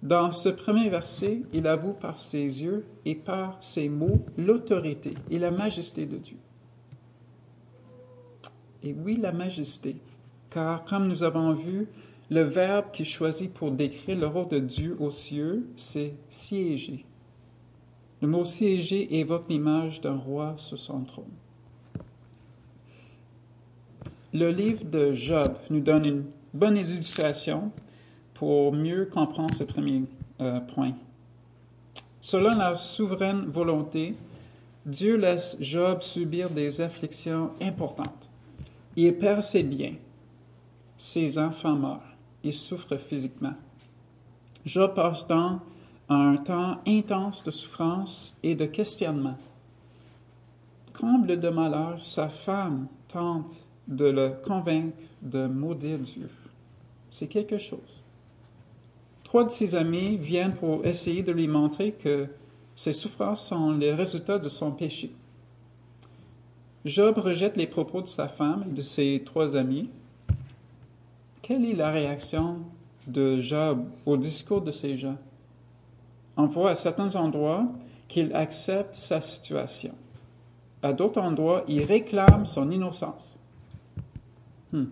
Dans 0.01 0.31
ce 0.31 0.49
premier 0.49 0.89
verset, 0.89 1.43
il 1.53 1.67
avoue 1.67 1.93
par 1.93 2.17
ses 2.17 2.63
yeux 2.63 2.87
et 3.05 3.13
par 3.13 3.57
ses 3.59 3.87
mots 3.87 4.25
l'autorité 4.35 5.13
et 5.29 5.37
la 5.37 5.51
majesté 5.51 6.07
de 6.07 6.17
Dieu. 6.17 6.37
Et 8.81 8.95
oui, 8.95 9.15
la 9.21 9.31
majesté, 9.31 9.97
car 10.49 10.83
comme 10.85 11.07
nous 11.07 11.23
avons 11.23 11.53
vu, 11.53 11.87
le 12.29 12.41
verbe 12.41 12.91
qui 12.91 13.05
choisit 13.05 13.51
pour 13.51 13.71
décrire 13.71 14.17
le 14.17 14.27
rôle 14.27 14.47
de 14.47 14.59
Dieu 14.59 14.95
aux 14.99 15.11
cieux, 15.11 15.67
c'est 15.75 16.13
siéger. 16.29 17.05
Le 18.21 18.27
mot 18.27 18.43
siéger 18.43 19.19
évoque 19.19 19.49
l'image 19.49 20.01
d'un 20.01 20.15
roi 20.15 20.53
sur 20.57 20.77
son 20.77 21.01
trône. 21.01 21.25
Le 24.31 24.51
livre 24.51 24.83
de 24.83 25.13
Job 25.13 25.55
nous 25.71 25.79
donne 25.79 26.05
une 26.05 26.25
bonne 26.53 26.77
illustration 26.77 27.71
pour 28.35 28.73
mieux 28.73 29.05
comprendre 29.05 29.53
ce 29.53 29.63
premier 29.63 30.03
euh, 30.39 30.59
point. 30.59 30.93
Selon 32.21 32.55
la 32.55 32.75
souveraine 32.75 33.45
volonté, 33.45 34.13
Dieu 34.85 35.17
laisse 35.17 35.57
Job 35.59 36.01
subir 36.01 36.49
des 36.49 36.81
afflictions 36.81 37.51
importantes. 37.59 38.29
Il 38.95 39.15
perd 39.15 39.41
ses 39.41 39.63
biens. 39.63 39.95
Ses 40.95 41.39
enfants 41.39 41.75
meurent. 41.75 42.09
Il 42.43 42.53
souffre 42.53 42.97
physiquement. 42.97 43.53
Job 44.65 44.93
passe 44.93 45.27
dans 45.27 45.59
un 46.09 46.37
temps 46.37 46.79
intense 46.87 47.43
de 47.43 47.51
souffrance 47.51 48.35
et 48.43 48.55
de 48.55 48.65
questionnement. 48.65 49.37
Comble 50.93 51.39
de 51.39 51.49
malheur, 51.49 52.03
sa 52.03 52.29
femme 52.29 52.87
tente 53.07 53.55
de 53.87 54.05
le 54.05 54.33
convaincre 54.43 54.97
de 55.21 55.47
maudire 55.47 55.99
Dieu. 55.99 56.29
C'est 57.09 57.27
quelque 57.27 57.57
chose. 57.57 58.03
Trois 59.23 59.43
de 59.43 59.49
ses 59.49 59.75
amis 59.75 60.17
viennent 60.17 60.53
pour 60.53 60.85
essayer 60.85 61.23
de 61.23 61.31
lui 61.31 61.47
montrer 61.47 61.91
que 61.91 62.27
ses 62.75 62.93
souffrances 62.93 63.47
sont 63.47 63.71
les 63.71 63.93
résultats 63.93 64.39
de 64.39 64.49
son 64.49 64.71
péché. 64.71 65.11
Job 66.85 67.17
rejette 67.17 67.57
les 67.57 67.67
propos 67.67 68.01
de 68.01 68.07
sa 68.07 68.27
femme 68.27 68.65
et 68.69 68.73
de 68.73 68.81
ses 68.81 69.21
trois 69.25 69.57
amis. 69.57 69.89
Quelle 71.49 71.65
est 71.65 71.73
la 71.73 71.89
réaction 71.89 72.57
de 73.07 73.41
Job 73.41 73.83
au 74.05 74.17
discours 74.17 74.61
de 74.61 74.69
ces 74.69 74.95
gens? 74.95 75.17
On 76.37 76.45
voit 76.45 76.69
à 76.69 76.75
certains 76.75 77.15
endroits 77.15 77.67
qu'il 78.07 78.35
accepte 78.35 78.93
sa 78.93 79.19
situation. 79.19 79.95
À 80.83 80.93
d'autres 80.93 81.19
endroits, 81.19 81.63
il 81.67 81.83
réclame 81.85 82.45
son 82.45 82.69
innocence. 82.69 83.35
Hmm. 84.71 84.89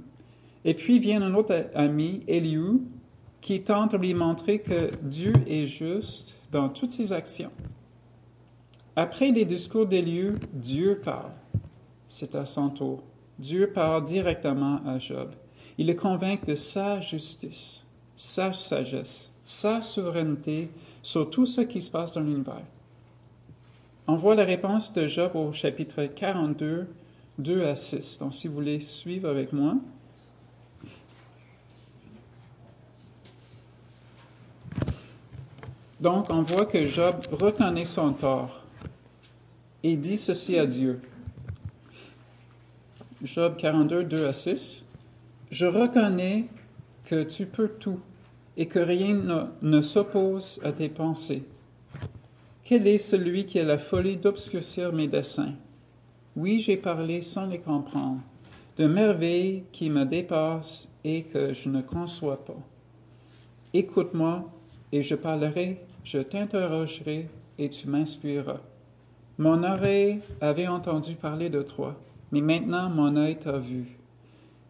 Et 0.65 0.73
puis 0.73 0.97
vient 0.97 1.21
un 1.21 1.35
autre 1.35 1.67
ami, 1.75 2.23
Eliou, 2.27 2.81
qui 3.39 3.61
tente 3.61 3.91
de 3.91 3.97
lui 3.97 4.15
montrer 4.15 4.57
que 4.57 4.89
Dieu 5.03 5.33
est 5.45 5.67
juste 5.67 6.33
dans 6.51 6.69
toutes 6.69 6.89
ses 6.89 7.13
actions. 7.13 7.51
Après 8.95 9.29
les 9.29 9.45
discours 9.45 9.85
d'Eliou, 9.85 10.39
Dieu 10.53 11.01
parle. 11.05 11.33
C'est 12.07 12.33
à 12.33 12.47
son 12.47 12.69
tour. 12.69 13.03
Dieu 13.37 13.69
parle 13.71 14.05
directement 14.05 14.81
à 14.87 14.97
Job. 14.97 15.29
Il 15.77 15.87
le 15.87 15.93
convainc 15.93 16.43
de 16.45 16.55
sa 16.55 16.99
justice, 16.99 17.85
sa 18.15 18.51
sagesse, 18.51 19.31
sa 19.43 19.81
souveraineté 19.81 20.69
sur 21.03 21.29
tout 21.29 21.45
ce 21.45 21.61
qui 21.61 21.81
se 21.81 21.91
passe 21.91 22.15
dans 22.15 22.21
l'univers. 22.21 22.65
On 24.07 24.15
voit 24.15 24.35
la 24.35 24.43
réponse 24.43 24.93
de 24.93 25.05
Job 25.05 25.35
au 25.35 25.51
chapitre 25.53 26.05
42, 26.05 26.87
2 27.37 27.65
à 27.65 27.75
6. 27.75 28.19
Donc, 28.19 28.33
si 28.33 28.47
vous 28.47 28.55
voulez 28.55 28.79
suivre 28.79 29.29
avec 29.29 29.53
moi. 29.53 29.75
Donc, 35.99 36.27
on 36.31 36.41
voit 36.41 36.65
que 36.65 36.83
Job 36.83 37.15
reconnaît 37.31 37.85
son 37.85 38.13
tort 38.13 38.63
et 39.83 39.97
dit 39.97 40.17
ceci 40.17 40.57
à 40.57 40.65
Dieu. 40.65 41.01
Job 43.23 43.55
42, 43.57 44.03
2 44.03 44.25
à 44.25 44.33
6. 44.33 44.86
Je 45.49 45.65
reconnais 45.65 46.45
que 47.05 47.23
tu 47.23 47.45
peux 47.45 47.69
tout 47.69 47.99
et 48.57 48.65
que 48.65 48.79
rien 48.79 49.47
ne, 49.61 49.81
s'oppose 49.81 50.59
à 50.61 50.73
tes 50.73 50.89
pensées. 50.89 51.43
Quel 52.65 52.85
est 52.85 52.97
celui 52.97 53.45
qui 53.45 53.57
a 53.59 53.63
la 53.63 53.77
folie 53.77 54.17
d'obscurcir 54.17 54.91
mes 54.91 55.07
desseins? 55.07 55.53
Oui, 56.35 56.59
j'ai 56.59 56.75
parlé 56.75 57.21
sans 57.21 57.45
les 57.45 57.59
comprendre, 57.59 58.21
de 58.75 58.87
merveilles 58.87 59.63
qui 59.71 59.89
me 59.89 60.03
dépassent 60.03 60.89
et 61.05 61.23
que 61.23 61.53
je 61.53 61.69
ne 61.69 61.81
conçois 61.81 62.43
pas. 62.43 62.59
Écoute-moi 63.73 64.51
et 64.91 65.01
je 65.01 65.15
parlerai, 65.15 65.77
je 66.03 66.19
t'interrogerai 66.19 67.29
et 67.57 67.69
tu 67.69 67.87
m'inspireras. 67.87 68.59
Mon 69.37 69.63
oreille 69.63 70.19
avait 70.41 70.67
entendu 70.67 71.15
parler 71.15 71.49
de 71.49 71.61
toi, 71.61 71.95
mais 72.33 72.41
maintenant 72.41 72.89
mon 72.89 73.15
œil 73.15 73.37
t'a 73.37 73.59
vu. 73.59 73.97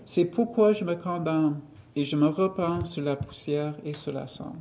C'est 0.09 0.23
pourquoi 0.23 0.71
je 0.71 0.85
me 0.85 0.95
condamne 0.95 1.59
et 1.93 2.05
je 2.05 2.15
me 2.15 2.29
repens 2.29 2.85
sur 2.85 3.03
la 3.03 3.17
poussière 3.17 3.75
et 3.83 3.93
sur 3.93 4.13
la 4.13 4.25
cendre. 4.25 4.55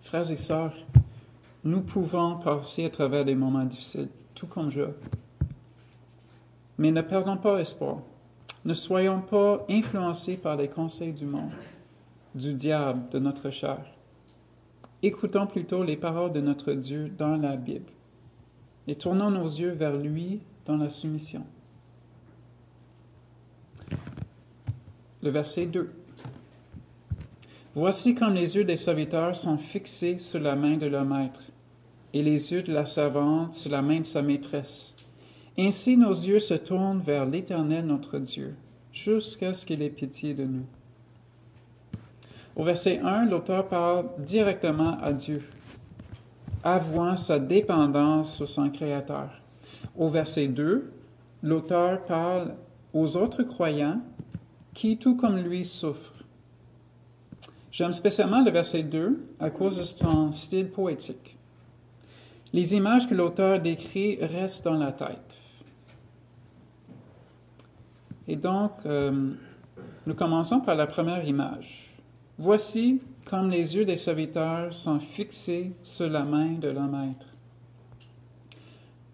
Frères 0.00 0.28
et 0.28 0.34
sœurs, 0.34 0.74
nous 1.62 1.82
pouvons 1.82 2.36
passer 2.36 2.86
à 2.86 2.88
travers 2.88 3.24
des 3.24 3.36
moments 3.36 3.64
difficiles, 3.64 4.08
tout 4.34 4.48
comme 4.48 4.70
je. 4.70 4.86
Mais 6.76 6.90
ne 6.90 7.00
perdons 7.00 7.36
pas 7.36 7.60
espoir. 7.60 7.98
Ne 8.64 8.74
soyons 8.74 9.20
pas 9.20 9.64
influencés 9.70 10.36
par 10.36 10.56
les 10.56 10.68
conseils 10.68 11.12
du 11.12 11.26
monde, 11.26 11.52
du 12.34 12.54
diable, 12.54 13.08
de 13.12 13.20
notre 13.20 13.50
chair. 13.50 13.86
Écoutons 15.00 15.46
plutôt 15.46 15.84
les 15.84 15.96
paroles 15.96 16.32
de 16.32 16.40
notre 16.40 16.72
Dieu 16.72 17.08
dans 17.16 17.36
la 17.36 17.54
Bible 17.54 17.92
et 18.88 18.96
tournons 18.96 19.30
nos 19.30 19.46
yeux 19.46 19.70
vers 19.70 19.96
lui 19.96 20.40
dans 20.66 20.76
la 20.76 20.90
soumission. 20.90 21.46
Le 25.24 25.30
verset 25.30 25.64
2. 25.64 25.90
Voici 27.74 28.14
comme 28.14 28.34
les 28.34 28.56
yeux 28.56 28.64
des 28.64 28.76
serviteurs 28.76 29.34
sont 29.34 29.56
fixés 29.56 30.18
sur 30.18 30.38
la 30.38 30.54
main 30.54 30.76
de 30.76 30.84
leur 30.84 31.06
maître, 31.06 31.44
et 32.12 32.22
les 32.22 32.52
yeux 32.52 32.60
de 32.60 32.74
la 32.74 32.84
servante 32.84 33.54
sur 33.54 33.70
la 33.70 33.80
main 33.80 34.00
de 34.00 34.04
sa 34.04 34.20
maîtresse. 34.20 34.94
Ainsi 35.58 35.96
nos 35.96 36.12
yeux 36.12 36.40
se 36.40 36.52
tournent 36.52 37.00
vers 37.00 37.24
l'Éternel 37.24 37.86
notre 37.86 38.18
Dieu, 38.18 38.54
jusqu'à 38.92 39.54
ce 39.54 39.64
qu'il 39.64 39.80
ait 39.80 39.88
pitié 39.88 40.34
de 40.34 40.44
nous. 40.44 40.66
Au 42.54 42.62
verset 42.62 42.98
1, 42.98 43.24
l'auteur 43.24 43.66
parle 43.66 44.10
directement 44.18 44.98
à 45.00 45.14
Dieu, 45.14 45.42
avouant 46.62 47.16
sa 47.16 47.38
dépendance 47.38 48.36
sur 48.36 48.46
son 48.46 48.68
Créateur. 48.68 49.30
Au 49.96 50.08
verset 50.08 50.48
2, 50.48 50.92
l'auteur 51.42 52.04
parle 52.04 52.56
aux 52.92 53.16
autres 53.16 53.42
croyants 53.42 54.02
qui, 54.74 54.98
tout 54.98 55.16
comme 55.16 55.38
lui, 55.38 55.64
souffrent. 55.64 56.24
J'aime 57.70 57.92
spécialement 57.92 58.42
le 58.42 58.50
verset 58.50 58.82
2 58.82 59.18
à 59.40 59.50
cause 59.50 59.78
de 59.78 59.82
son 59.82 60.30
style 60.30 60.68
poétique. 60.68 61.36
Les 62.52 62.74
images 62.74 63.08
que 63.08 63.14
l'auteur 63.14 63.60
décrit 63.60 64.18
restent 64.20 64.64
dans 64.64 64.78
la 64.78 64.92
tête. 64.92 65.36
Et 68.28 68.36
donc, 68.36 68.72
euh, 68.86 69.32
nous 70.06 70.14
commençons 70.14 70.60
par 70.60 70.76
la 70.76 70.86
première 70.86 71.26
image. 71.26 71.94
Voici 72.38 73.00
comme 73.24 73.50
les 73.50 73.76
yeux 73.76 73.84
des 73.84 73.96
serviteurs 73.96 74.72
sont 74.72 74.98
fixés 74.98 75.72
sur 75.82 76.08
la 76.08 76.24
main 76.24 76.52
de 76.52 76.68
leur 76.68 76.86
maître. 76.86 77.26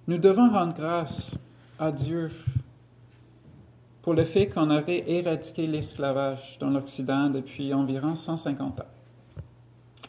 Nous 0.06 0.18
devons 0.18 0.50
rendre 0.50 0.74
grâce 0.74 1.36
à 1.78 1.92
Dieu 1.92 2.30
pour 4.02 4.14
le 4.14 4.24
fait 4.24 4.48
qu'on 4.48 4.70
aurait 4.70 5.04
éradiqué 5.06 5.66
l'esclavage 5.66 6.58
dans 6.58 6.70
l'Occident 6.70 7.28
depuis 7.28 7.74
environ 7.74 8.14
150 8.14 8.80
ans. 8.80 8.84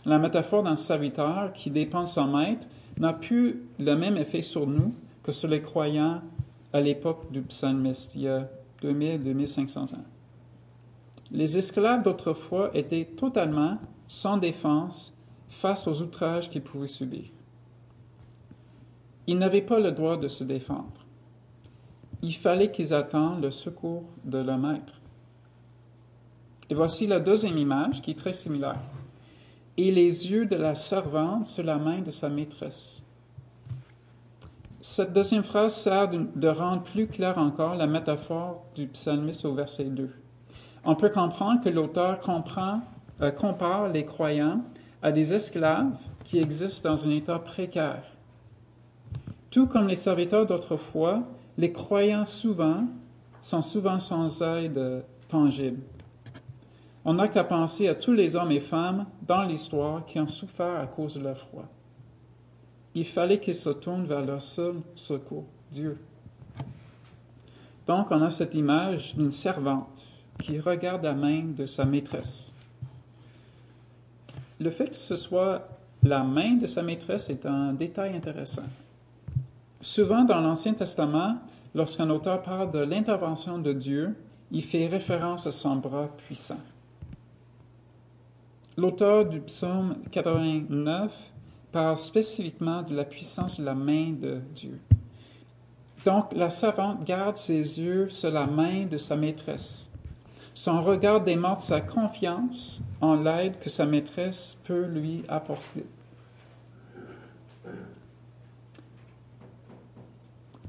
La 0.06 0.18
métaphore 0.18 0.64
d'un 0.64 0.76
serviteur 0.76 1.54
qui 1.54 1.70
dépend 1.70 2.04
de 2.04 2.08
son 2.08 2.28
maître 2.28 2.68
n'a 2.98 3.14
plus 3.14 3.62
le 3.80 3.96
même 3.96 4.18
effet 4.18 4.42
sur 4.42 4.66
nous 4.66 4.94
que 5.24 5.32
sur 5.32 5.50
les 5.50 5.62
croyants 5.62 6.22
à 6.74 6.82
l'époque 6.82 7.32
du 7.32 7.42
psalmiste, 7.42 8.16
il 8.16 8.22
y 8.22 8.28
a 8.28 8.50
2000-2500 8.82 9.96
ans. 9.96 10.04
Les 11.32 11.58
esclaves 11.58 12.04
d'autrefois 12.04 12.72
étaient 12.74 13.06
totalement 13.06 13.78
sans 14.08 14.38
défense 14.38 15.16
face 15.50 15.88
aux 15.88 16.02
outrages 16.02 16.50
qu'ils 16.50 16.62
pouvaient 16.62 16.88
subir. 16.88 17.26
Ils 19.28 19.38
n'avaient 19.38 19.62
pas 19.62 19.80
le 19.80 19.92
droit 19.92 20.18
de 20.18 20.28
se 20.28 20.44
défendre 20.44 21.01
il 22.22 22.34
fallait 22.34 22.72
qu'ils 22.72 22.94
attendent 22.94 23.44
le 23.44 23.52
secours 23.52 24.04
de 24.24 24.38
leur 24.38 24.58
maître. 24.58 24.94
Et 26.70 26.74
voici 26.74 27.08
la 27.08 27.20
deuxième 27.20 27.58
image 27.58 28.02
qui 28.02 28.12
est 28.12 28.18
très 28.18 28.34
similaire. 28.34 28.80
Et 29.78 29.92
les 29.92 30.32
yeux 30.32 30.46
de 30.46 30.56
la 30.56 30.76
servante 30.76 31.46
sur 31.46 31.64
la 31.64 31.78
main 31.78 32.02
de 32.02 32.12
sa 32.12 32.30
maîtresse. 32.30 33.04
Cette 34.80 35.14
deuxième 35.14 35.44
phrase 35.44 35.76
sert 35.76 36.10
de 36.10 36.48
rendre 36.48 36.84
plus 36.84 37.08
clair 37.08 37.38
encore 37.38 37.76
la 37.76 37.88
métaphore 37.88 38.64
du 38.76 38.88
psalmiste 38.88 39.46
au 39.46 39.54
verset 39.54 39.86
2. 39.86 40.10
On 40.84 40.96
peut 40.96 41.10
comprendre 41.10 41.62
que 41.64 41.70
l'auteur 41.70 42.20
euh, 43.22 43.32
compare 43.32 43.90
les 43.90 44.06
croyants 44.06 44.62
à 45.04 45.12
des 45.12 45.34
esclaves 45.34 45.98
qui 46.24 46.40
existent 46.40 46.90
dans 46.90 47.08
un 47.08 47.12
état 47.12 47.38
précaire. 47.38 48.04
Tout 49.52 49.68
comme 49.68 49.88
les 49.88 49.96
serviteurs 49.96 50.46
d'autrefois, 50.46 51.24
les 51.62 51.72
croyants 51.72 52.26
souvent 52.26 52.88
sont 53.40 53.62
souvent 53.62 54.00
sans 54.00 54.42
aide 54.42 55.06
tangible. 55.28 55.80
On 57.06 57.14
n'a 57.14 57.28
qu'à 57.28 57.44
penser 57.44 57.88
à 57.88 57.94
tous 57.94 58.14
les 58.14 58.36
hommes 58.36 58.52
et 58.52 58.60
femmes 58.60 59.06
dans 59.28 59.44
l'histoire 59.44 60.04
qui 60.08 60.20
ont 60.20 60.28
souffert 60.28 60.80
à 60.80 60.88
cause 60.88 61.20
de 61.20 61.24
la 61.24 61.36
foi. 61.36 61.70
Il 62.96 63.06
fallait 63.06 63.40
qu'ils 63.40 63.54
se 63.54 63.70
tournent 63.70 64.06
vers 64.06 64.26
leur 64.26 64.42
seul 64.42 64.78
secours, 64.96 65.46
Dieu. 65.72 66.00
Donc, 67.86 68.10
on 68.10 68.24
a 68.24 68.32
cette 68.32 68.56
image 68.56 69.16
d'une 69.16 69.30
servante 69.30 70.04
qui 70.40 70.60
regarde 70.60 71.04
la 71.04 71.14
main 71.14 71.44
de 71.56 71.68
sa 71.68 71.86
maîtresse. 71.86 72.52
Le 74.60 74.72
fait 74.72 74.90
que 74.90 74.96
ce 74.96 75.16
soit 75.16 75.68
la 76.02 76.24
main 76.24 76.56
de 76.56 76.66
sa 76.66 76.82
maîtresse 76.82 77.30
est 77.30 77.46
un 77.46 77.74
détail 77.74 78.16
intéressant. 78.16 78.66
Souvent 79.82 80.24
dans 80.24 80.40
l'Ancien 80.40 80.74
Testament, 80.74 81.38
lorsqu'un 81.74 82.10
auteur 82.12 82.44
parle 82.44 82.70
de 82.70 82.80
l'intervention 82.80 83.58
de 83.58 83.74
Dieu, 83.74 84.16
il 84.52 84.64
fait 84.64 84.86
référence 84.86 85.48
à 85.48 85.52
son 85.52 85.78
bras 85.78 86.08
puissant. 86.26 86.60
l'auteur 88.78 89.26
du 89.26 89.40
psaume 89.42 89.96
89 90.12 91.32
parle 91.72 91.98
spécifiquement 91.98 92.84
de 92.84 92.96
la 92.96 93.06
puissance 93.06 93.60
de 93.60 93.66
la 93.66 93.76
main 93.76 94.12
de 94.12 94.40
Dieu. 94.56 94.80
Donc, 96.06 96.34
la 96.34 96.50
savante 96.50 97.04
garde 97.04 97.38
ses 97.38 97.80
yeux 97.80 98.10
sur 98.10 98.32
la 98.32 98.46
main 98.46 98.86
de 98.86 98.98
sa 98.98 99.16
maîtresse. 99.16 99.90
Son 100.54 100.82
regard 100.82 101.22
démontre 101.22 101.62
sa 101.62 101.82
confiance 101.82 102.82
en 103.02 103.16
l'aide 103.16 103.60
que 103.60 103.70
sa 103.70 103.86
maîtresse 103.86 104.60
peut 104.64 104.86
lui 104.86 105.24
apporter. 105.28 105.86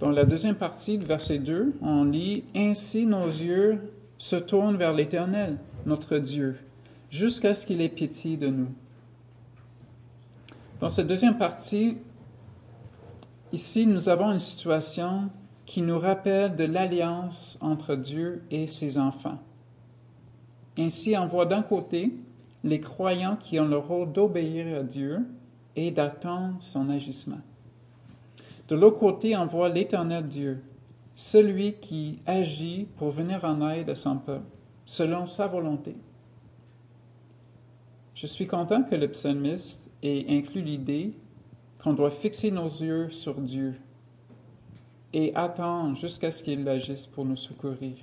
Dans 0.02 0.10
la 0.10 0.24
deuxième 0.24 0.56
partie 0.56 0.98
du 0.98 1.06
verset 1.06 1.38
2, 1.38 1.74
on 1.80 2.02
lit 2.02 2.42
Ainsi 2.56 3.06
nos 3.06 3.24
yeux 3.24 3.78
se 4.18 4.34
tournent 4.34 4.76
vers 4.76 4.92
l'Éternel, 4.92 5.58
notre 5.86 6.18
Dieu, 6.18 6.58
jusqu'à 7.08 7.54
ce 7.54 7.64
qu'il 7.64 7.80
ait 7.80 7.88
pitié 7.88 8.36
de 8.36 8.48
nous. 8.48 8.66
Dans 10.80 10.88
cette 10.88 11.06
deuxième 11.06 11.38
partie, 11.38 11.98
ici, 13.52 13.86
nous 13.86 14.08
avons 14.08 14.32
une 14.32 14.40
situation 14.40 15.30
qui 15.66 15.82
nous 15.82 16.00
rappelle 16.00 16.56
de 16.56 16.64
l'alliance 16.64 17.56
entre 17.60 17.94
Dieu 17.94 18.42
et 18.50 18.66
ses 18.66 18.98
enfants. 18.98 19.38
Ainsi, 20.80 21.16
on 21.16 21.26
voit 21.26 21.46
d'un 21.46 21.62
côté 21.62 22.12
les 22.64 22.80
croyants 22.80 23.36
qui 23.36 23.60
ont 23.60 23.68
le 23.68 23.78
rôle 23.78 24.10
d'obéir 24.10 24.80
à 24.80 24.82
Dieu 24.82 25.20
et 25.76 25.92
d'attendre 25.92 26.56
son 26.58 26.90
agissement. 26.90 27.38
De 28.72 28.76
l'autre 28.78 29.00
côté, 29.00 29.36
on 29.36 29.44
voit 29.44 29.68
l'Éternel 29.68 30.26
Dieu, 30.26 30.62
celui 31.14 31.74
qui 31.74 32.16
agit 32.24 32.88
pour 32.96 33.10
venir 33.10 33.44
en 33.44 33.68
aide 33.68 33.90
à 33.90 33.94
son 33.94 34.16
peuple, 34.16 34.46
selon 34.86 35.26
sa 35.26 35.46
volonté. 35.46 35.94
Je 38.14 38.26
suis 38.26 38.46
content 38.46 38.82
que 38.82 38.94
le 38.94 39.08
psalmiste 39.08 39.90
ait 40.02 40.24
inclus 40.26 40.62
l'idée 40.62 41.12
qu'on 41.82 41.92
doit 41.92 42.08
fixer 42.08 42.50
nos 42.50 42.64
yeux 42.64 43.10
sur 43.10 43.42
Dieu 43.42 43.74
et 45.12 45.34
attendre 45.34 45.94
jusqu'à 45.94 46.30
ce 46.30 46.42
qu'il 46.42 46.66
agisse 46.66 47.06
pour 47.06 47.26
nous 47.26 47.36
secourir. 47.36 47.96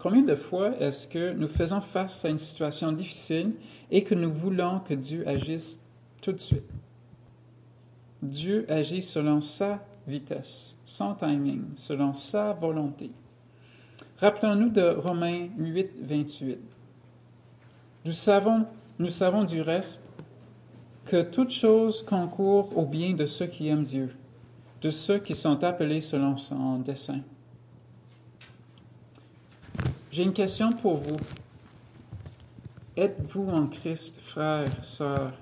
Combien 0.00 0.22
de 0.22 0.34
fois 0.34 0.76
est-ce 0.80 1.06
que 1.06 1.34
nous 1.34 1.46
faisons 1.46 1.80
face 1.80 2.24
à 2.24 2.30
une 2.30 2.38
situation 2.38 2.90
difficile 2.90 3.52
et 3.92 4.02
que 4.02 4.16
nous 4.16 4.32
voulons 4.32 4.80
que 4.80 4.94
Dieu 4.94 5.22
agisse 5.28 5.80
tout 6.20 6.32
de 6.32 6.40
suite? 6.40 6.79
Dieu 8.22 8.66
agit 8.68 9.02
selon 9.02 9.40
sa 9.40 9.80
vitesse, 10.06 10.76
son 10.84 11.14
timing, 11.14 11.62
selon 11.76 12.12
sa 12.12 12.52
volonté. 12.52 13.10
Rappelons-nous 14.18 14.68
de 14.68 14.82
Romains 14.82 15.48
8, 15.56 15.92
28. 16.02 16.58
Nous 18.04 18.12
savons, 18.12 18.66
nous 18.98 19.08
savons 19.08 19.44
du 19.44 19.62
reste 19.62 20.10
que 21.06 21.22
toute 21.22 21.50
chose 21.50 22.02
concourt 22.02 22.76
au 22.76 22.86
bien 22.86 23.14
de 23.14 23.26
ceux 23.26 23.46
qui 23.46 23.68
aiment 23.68 23.82
Dieu, 23.82 24.14
de 24.82 24.90
ceux 24.90 25.18
qui 25.18 25.34
sont 25.34 25.64
appelés 25.64 26.00
selon 26.00 26.36
son 26.36 26.78
dessein. 26.78 27.20
J'ai 30.10 30.24
une 30.24 30.32
question 30.32 30.70
pour 30.70 30.96
vous. 30.96 31.16
Êtes-vous 32.96 33.48
en 33.48 33.66
Christ, 33.66 34.18
frère, 34.20 34.84
sœur, 34.84 35.32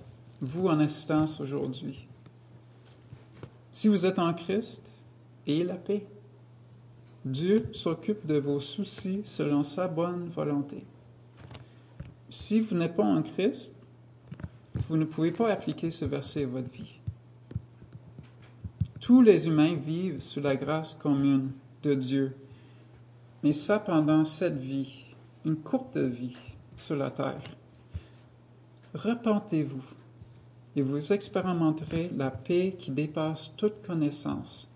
vous 0.40 0.68
en 0.68 0.78
assistance 0.78 1.40
aujourd'hui? 1.40 2.07
Si 3.70 3.88
vous 3.88 4.06
êtes 4.06 4.18
en 4.18 4.32
Christ, 4.34 4.94
ayez 5.46 5.64
la 5.64 5.76
paix. 5.76 6.06
Dieu 7.25 7.66
s'occupe 7.72 8.26
de 8.26 8.38
vos 8.38 8.60
soucis 8.60 9.20
selon 9.25 9.62
sa 9.62 9.88
bonne 9.88 10.28
volonté. 10.28 10.84
Si 12.30 12.60
vous 12.60 12.76
n'êtes 12.76 12.96
pas 12.96 13.04
en 13.04 13.22
Christ, 13.22 13.75
vous 14.75 14.96
ne 14.96 15.04
pouvez 15.04 15.30
pas 15.30 15.48
appliquer 15.48 15.90
ce 15.90 16.04
verset 16.04 16.45
à 16.45 16.47
votre 16.47 16.71
vie. 16.71 17.00
Tous 19.00 19.23
les 19.23 19.47
humains 19.47 19.75
vivent 19.75 20.21
sous 20.21 20.40
la 20.40 20.56
grâce 20.56 20.95
commune 20.95 21.50
de 21.82 21.95
Dieu 21.95 22.34
mais 23.43 23.52
ça 23.52 23.78
pendant 23.78 24.25
cette 24.25 24.58
vie, 24.58 25.14
une 25.45 25.56
courte 25.56 25.97
vie 25.97 26.36
sur 26.76 26.97
la 26.97 27.10
terre. 27.10 27.43
Repentez-vous 28.95 29.84
et 30.76 30.83
vous 30.83 31.13
expérimenterez 31.13 32.11
la 32.17 32.31
paix 32.31 32.75
qui 32.78 32.93
dépasse 32.93 33.52
toute 33.57 33.85
connaissance, 33.87 34.69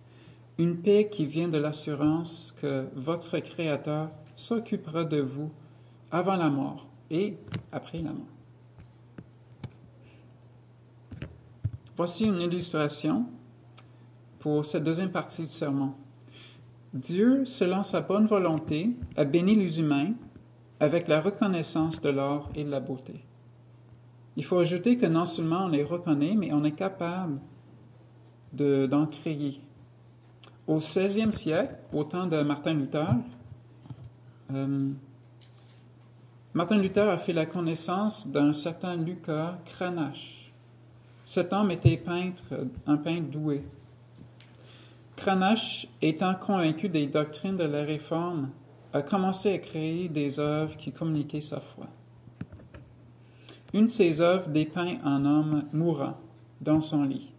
une 0.59 0.77
paix 0.77 1.09
qui 1.11 1.27
vient 1.27 1.49
de 1.49 1.59
l'assurance 1.59 2.55
que 2.61 2.87
votre 2.95 3.39
Créateur 3.39 4.11
s'occupera 4.37 5.05
de 5.05 5.21
vous 5.21 5.51
avant 6.11 6.37
la 6.37 6.51
mort 6.51 6.89
et 7.11 7.37
après 7.71 7.99
la 7.99 8.13
mort. 8.13 8.27
Voici 11.97 12.25
une 12.25 12.41
illustration 12.41 13.27
pour 14.39 14.65
cette 14.65 14.83
deuxième 14.83 15.11
partie 15.11 15.43
du 15.43 15.53
sermon. 15.53 15.93
Dieu, 16.93 17.45
selon 17.45 17.83
sa 17.83 18.01
bonne 18.01 18.27
volonté, 18.27 18.91
a 19.17 19.25
béni 19.25 19.55
les 19.55 19.79
humains 19.79 20.13
avec 20.81 21.07
la 21.07 21.21
reconnaissance 21.21 22.01
de 22.01 22.11
l'or 22.11 22.51
et 22.55 22.65
de 22.65 22.71
la 22.71 22.81
beauté. 22.81 23.25
Il 24.37 24.45
faut 24.45 24.59
ajouter 24.59 24.97
que 24.97 25.07
non 25.07 25.25
seulement 25.25 25.65
on 25.65 25.69
les 25.69 25.85
reconnaît, 25.85 26.35
mais 26.35 26.53
on 26.53 26.65
est 26.65 26.73
capable 26.73 27.39
d'en 28.53 29.07
créer. 29.07 29.61
Au 30.67 30.79
16e 30.79 31.31
siècle, 31.31 31.75
au 31.93 32.05
temps 32.05 32.27
de 32.27 32.41
Martin 32.43 32.75
Luther, 32.75 33.15
euh, 34.53 34.91
Martin 36.55 36.79
Luther 36.79 37.09
a 37.09 37.17
fait 37.17 37.33
la 37.33 37.47
connaissance 37.47 38.29
d'un 38.29 38.53
certain 38.53 38.97
Lucas 38.97 39.59
Cranach. 39.65 40.53
Cet 41.25 41.53
homme 41.53 41.71
était 41.71 41.97
peintre, 41.97 42.43
un 42.87 42.97
peintre 42.97 43.31
doué. 43.31 43.65
Cranach, 45.17 45.89
étant 46.01 46.35
convaincu 46.35 46.89
des 46.89 47.07
doctrines 47.07 47.57
de 47.57 47.65
la 47.65 47.83
Réforme, 47.83 48.51
a 48.93 49.03
commencé 49.03 49.53
à 49.53 49.59
créer 49.59 50.09
des 50.09 50.41
œuvres 50.41 50.77
qui 50.77 50.93
communiquaient 50.93 51.41
sa 51.41 51.61
foi. 51.61 51.87
Une 53.75 53.87
de 53.87 53.91
ses 53.91 54.21
œuvres 54.21 54.49
dépeint 54.49 54.99
un 55.03 55.25
homme 55.25 55.65
mourant 55.73 56.19
dans 56.61 56.81
son 56.81 57.05
lit. 57.05 57.33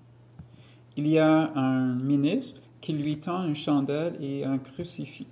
Il 0.98 1.08
y 1.08 1.20
a 1.20 1.52
un 1.56 1.96
ministre 1.96 2.62
qui 2.82 2.94
lui 2.94 3.18
tend 3.18 3.46
une 3.46 3.56
chandelle 3.56 4.16
et 4.20 4.44
un 4.44 4.58
crucifix. 4.58 5.28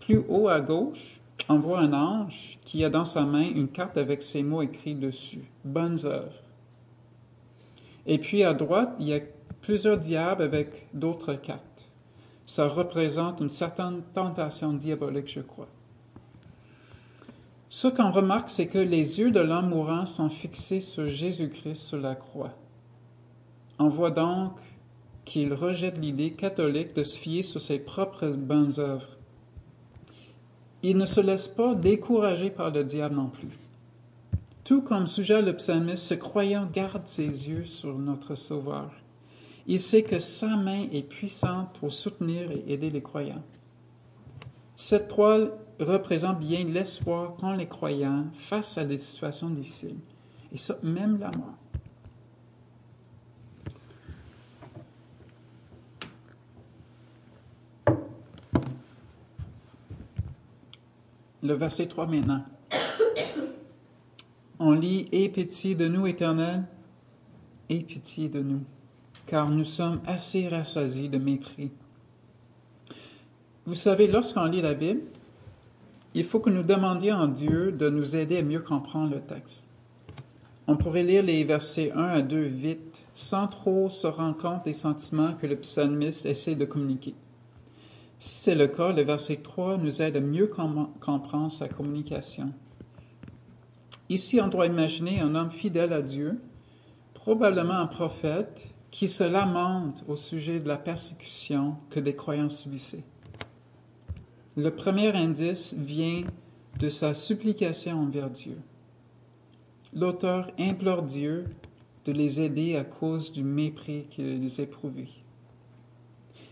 Plus 0.00 0.22
haut 0.28 0.48
à 0.48 0.60
gauche, 0.60 1.20
on 1.48 1.56
voit 1.56 1.80
un 1.80 1.92
ange 1.92 2.58
qui 2.62 2.84
a 2.84 2.90
dans 2.90 3.04
sa 3.04 3.24
main 3.24 3.48
une 3.48 3.68
carte 3.68 3.96
avec 3.96 4.22
ces 4.22 4.42
mots 4.42 4.62
écrits 4.62 4.94
dessus 4.94 5.44
Bonnes 5.64 5.98
œuvres. 6.04 6.42
Et 8.06 8.18
puis 8.18 8.42
à 8.42 8.54
droite, 8.54 8.94
il 8.98 9.08
y 9.08 9.14
a 9.14 9.20
plusieurs 9.60 9.98
diables 9.98 10.42
avec 10.42 10.88
d'autres 10.94 11.34
cartes. 11.34 11.86
Ça 12.46 12.66
représente 12.66 13.40
une 13.40 13.50
certaine 13.50 14.00
tentation 14.14 14.72
diabolique, 14.72 15.30
je 15.30 15.40
crois. 15.40 15.68
Ce 17.70 17.86
qu'on 17.86 18.10
remarque, 18.10 18.48
c'est 18.48 18.66
que 18.66 18.78
les 18.78 19.18
yeux 19.18 19.30
de 19.30 19.40
l'homme 19.40 19.68
mourant 19.68 20.06
sont 20.06 20.30
fixés 20.30 20.80
sur 20.80 21.08
Jésus-Christ 21.08 21.74
sur 21.74 22.00
la 22.00 22.14
croix. 22.14 22.54
On 23.78 23.88
voit 23.88 24.10
donc 24.10 24.52
qu'il 25.26 25.52
rejette 25.52 25.98
l'idée 25.98 26.32
catholique 26.32 26.96
de 26.96 27.02
se 27.02 27.16
fier 27.16 27.42
sur 27.42 27.60
ses 27.60 27.78
propres 27.78 28.30
bonnes 28.36 28.72
œuvres. 28.78 29.18
Il 30.82 30.96
ne 30.96 31.04
se 31.04 31.20
laisse 31.20 31.48
pas 31.48 31.74
décourager 31.74 32.48
par 32.48 32.70
le 32.70 32.84
diable 32.84 33.16
non 33.16 33.28
plus. 33.28 33.58
Tout 34.64 34.80
comme 34.80 35.06
sujet 35.06 35.42
le 35.42 35.54
psalmiste, 35.54 36.04
ce 36.04 36.14
croyant 36.14 36.68
garde 36.72 37.06
ses 37.06 37.48
yeux 37.48 37.66
sur 37.66 37.98
notre 37.98 38.34
Sauveur. 38.34 38.90
Il 39.66 39.78
sait 39.78 40.02
que 40.02 40.18
sa 40.18 40.56
main 40.56 40.86
est 40.90 41.06
puissante 41.06 41.68
pour 41.78 41.92
soutenir 41.92 42.50
et 42.50 42.64
aider 42.72 42.88
les 42.88 43.02
croyants. 43.02 43.42
Cette 44.74 45.08
toile 45.08 45.50
représente 45.78 46.40
bien 46.40 46.64
l'espoir 46.64 47.36
qu'ont 47.36 47.52
les 47.52 47.66
croyants 47.66 48.26
face 48.34 48.78
à 48.78 48.84
des 48.84 48.98
situations 48.98 49.50
difficiles. 49.50 49.98
Et 50.52 50.56
ça, 50.56 50.76
même 50.82 51.18
la 51.18 51.30
mort. 51.30 51.54
Le 61.42 61.54
verset 61.54 61.86
3 61.86 62.06
maintenant. 62.06 62.44
On 64.58 64.72
lit 64.72 65.06
Aie 65.12 65.28
pitié 65.28 65.74
de 65.74 65.86
nous, 65.86 66.06
Éternel, 66.06 66.64
aie 67.70 67.80
pitié 67.80 68.28
de 68.28 68.40
nous 68.42 68.64
car 69.28 69.50
nous 69.50 69.64
sommes 69.64 70.00
assez 70.06 70.48
rassasiés 70.48 71.08
de 71.08 71.18
mépris. 71.18 71.70
Vous 73.66 73.74
savez, 73.74 74.08
lorsqu'on 74.08 74.46
lit 74.46 74.62
la 74.62 74.72
Bible, 74.72 75.02
il 76.14 76.24
faut 76.24 76.40
que 76.40 76.50
nous 76.50 76.62
demandions 76.62 77.20
à 77.20 77.26
Dieu 77.26 77.72
de 77.72 77.90
nous 77.90 78.16
aider 78.16 78.38
à 78.38 78.42
mieux 78.42 78.60
comprendre 78.60 79.14
le 79.14 79.20
texte. 79.20 79.68
On 80.66 80.76
pourrait 80.76 81.04
lire 81.04 81.22
les 81.22 81.44
versets 81.44 81.92
1 81.92 82.02
à 82.04 82.22
2 82.22 82.40
vite, 82.40 83.02
sans 83.14 83.46
trop 83.46 83.88
se 83.90 84.06
rendre 84.06 84.36
compte 84.36 84.64
des 84.64 84.72
sentiments 84.72 85.34
que 85.34 85.46
le 85.46 85.56
psalmiste 85.56 86.26
essaie 86.26 86.54
de 86.54 86.64
communiquer. 86.64 87.14
Si 88.18 88.34
c'est 88.34 88.54
le 88.54 88.66
cas, 88.66 88.92
le 88.92 89.02
verset 89.02 89.36
3 89.36 89.78
nous 89.78 90.02
aide 90.02 90.16
à 90.16 90.20
mieux 90.20 90.50
comprendre 91.00 91.50
sa 91.50 91.68
communication. 91.68 92.52
Ici, 94.08 94.40
on 94.40 94.48
doit 94.48 94.66
imaginer 94.66 95.20
un 95.20 95.34
homme 95.34 95.50
fidèle 95.50 95.92
à 95.92 96.02
Dieu, 96.02 96.40
probablement 97.14 97.78
un 97.78 97.86
prophète, 97.86 98.74
qui 98.90 99.06
se 99.06 99.24
lamente 99.24 100.02
au 100.08 100.16
sujet 100.16 100.58
de 100.58 100.68
la 100.68 100.78
persécution 100.78 101.76
que 101.90 102.00
des 102.00 102.16
croyants 102.16 102.48
subissaient. 102.48 103.04
Le 104.58 104.72
premier 104.72 105.14
indice 105.14 105.76
vient 105.78 106.24
de 106.80 106.88
sa 106.88 107.14
supplication 107.14 108.00
envers 108.00 108.28
Dieu. 108.28 108.58
L'auteur 109.94 110.50
implore 110.58 111.04
Dieu 111.04 111.44
de 112.04 112.10
les 112.10 112.40
aider 112.40 112.74
à 112.74 112.82
cause 112.82 113.30
du 113.30 113.44
mépris 113.44 114.06
qu'ils 114.10 114.60
éprouvaient. 114.60 115.14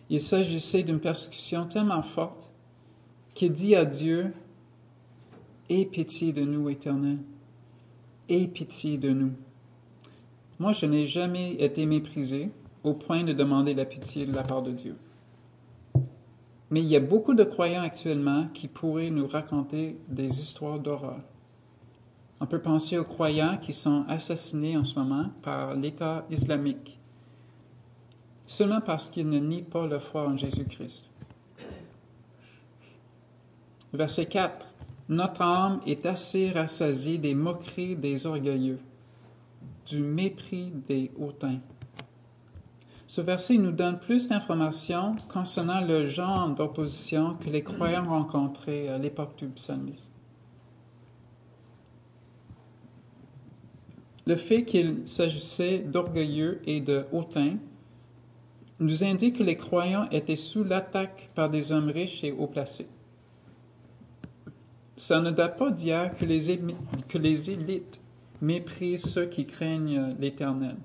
Il 0.08 0.20
s'agissait 0.20 0.84
d'une 0.84 1.00
persécution 1.00 1.66
tellement 1.66 2.04
forte 2.04 2.52
qu'il 3.34 3.50
dit 3.50 3.74
à 3.74 3.84
Dieu, 3.84 4.32
Aie 5.68 5.84
pitié 5.84 6.32
de 6.32 6.44
nous, 6.44 6.70
Éternel, 6.70 7.18
aie 8.28 8.46
pitié 8.46 8.98
de 8.98 9.10
nous. 9.10 9.32
Moi, 10.60 10.70
je 10.70 10.86
n'ai 10.86 11.06
jamais 11.06 11.54
été 11.54 11.86
méprisé 11.86 12.50
au 12.84 12.94
point 12.94 13.24
de 13.24 13.32
demander 13.32 13.72
la 13.72 13.84
pitié 13.84 14.26
de 14.26 14.32
la 14.32 14.44
part 14.44 14.62
de 14.62 14.70
Dieu. 14.70 14.94
Mais 16.70 16.80
il 16.80 16.88
y 16.88 16.96
a 16.96 17.00
beaucoup 17.00 17.34
de 17.34 17.44
croyants 17.44 17.82
actuellement 17.82 18.46
qui 18.52 18.66
pourraient 18.66 19.10
nous 19.10 19.26
raconter 19.26 19.96
des 20.08 20.40
histoires 20.40 20.80
d'horreur. 20.80 21.20
On 22.40 22.46
peut 22.46 22.60
penser 22.60 22.98
aux 22.98 23.04
croyants 23.04 23.56
qui 23.56 23.72
sont 23.72 24.04
assassinés 24.08 24.76
en 24.76 24.84
ce 24.84 24.98
moment 24.98 25.30
par 25.42 25.74
l'État 25.74 26.26
islamique, 26.30 26.98
seulement 28.46 28.80
parce 28.80 29.08
qu'ils 29.08 29.28
ne 29.28 29.38
nient 29.38 29.62
pas 29.62 29.86
la 29.86 30.00
foi 30.00 30.28
en 30.28 30.36
Jésus-Christ. 30.36 31.08
Verset 33.92 34.26
4. 34.26 34.66
Notre 35.08 35.40
âme 35.40 35.80
est 35.86 36.04
assez 36.04 36.50
rassasiée 36.50 37.16
des 37.16 37.34
moqueries 37.34 37.96
des 37.96 38.26
orgueilleux, 38.26 38.80
du 39.86 40.02
mépris 40.02 40.72
des 40.86 41.12
hautains. 41.16 41.60
Ce 43.06 43.20
verset 43.20 43.56
nous 43.56 43.70
donne 43.70 43.98
plus 43.98 44.28
d'informations 44.28 45.14
concernant 45.28 45.80
le 45.80 46.06
genre 46.06 46.48
d'opposition 46.48 47.34
que 47.34 47.48
les 47.48 47.62
croyants 47.62 48.04
rencontraient 48.04 48.88
à 48.88 48.98
l'époque 48.98 49.36
du 49.38 49.46
psalmiste. 49.46 50.12
Le 54.26 54.34
fait 54.34 54.64
qu'il 54.64 55.02
s'agissait 55.04 55.78
d'orgueilleux 55.78 56.60
et 56.66 56.80
de 56.80 57.06
hautains 57.12 57.58
nous 58.80 59.04
indique 59.04 59.36
que 59.36 59.44
les 59.44 59.56
croyants 59.56 60.08
étaient 60.10 60.34
sous 60.34 60.64
l'attaque 60.64 61.30
par 61.36 61.48
des 61.48 61.70
hommes 61.70 61.90
riches 61.90 62.24
et 62.24 62.32
haut 62.32 62.48
placés. 62.48 62.88
Ça 64.96 65.20
ne 65.20 65.30
date 65.30 65.56
pas 65.56 65.70
d'hier 65.70 66.12
que 66.18 66.24
les, 66.24 66.58
que 67.08 67.18
les 67.18 67.50
élites 67.52 68.00
méprisent 68.42 69.04
ceux 69.04 69.26
qui 69.26 69.46
craignent 69.46 70.08
l'Éternel. 70.18 70.76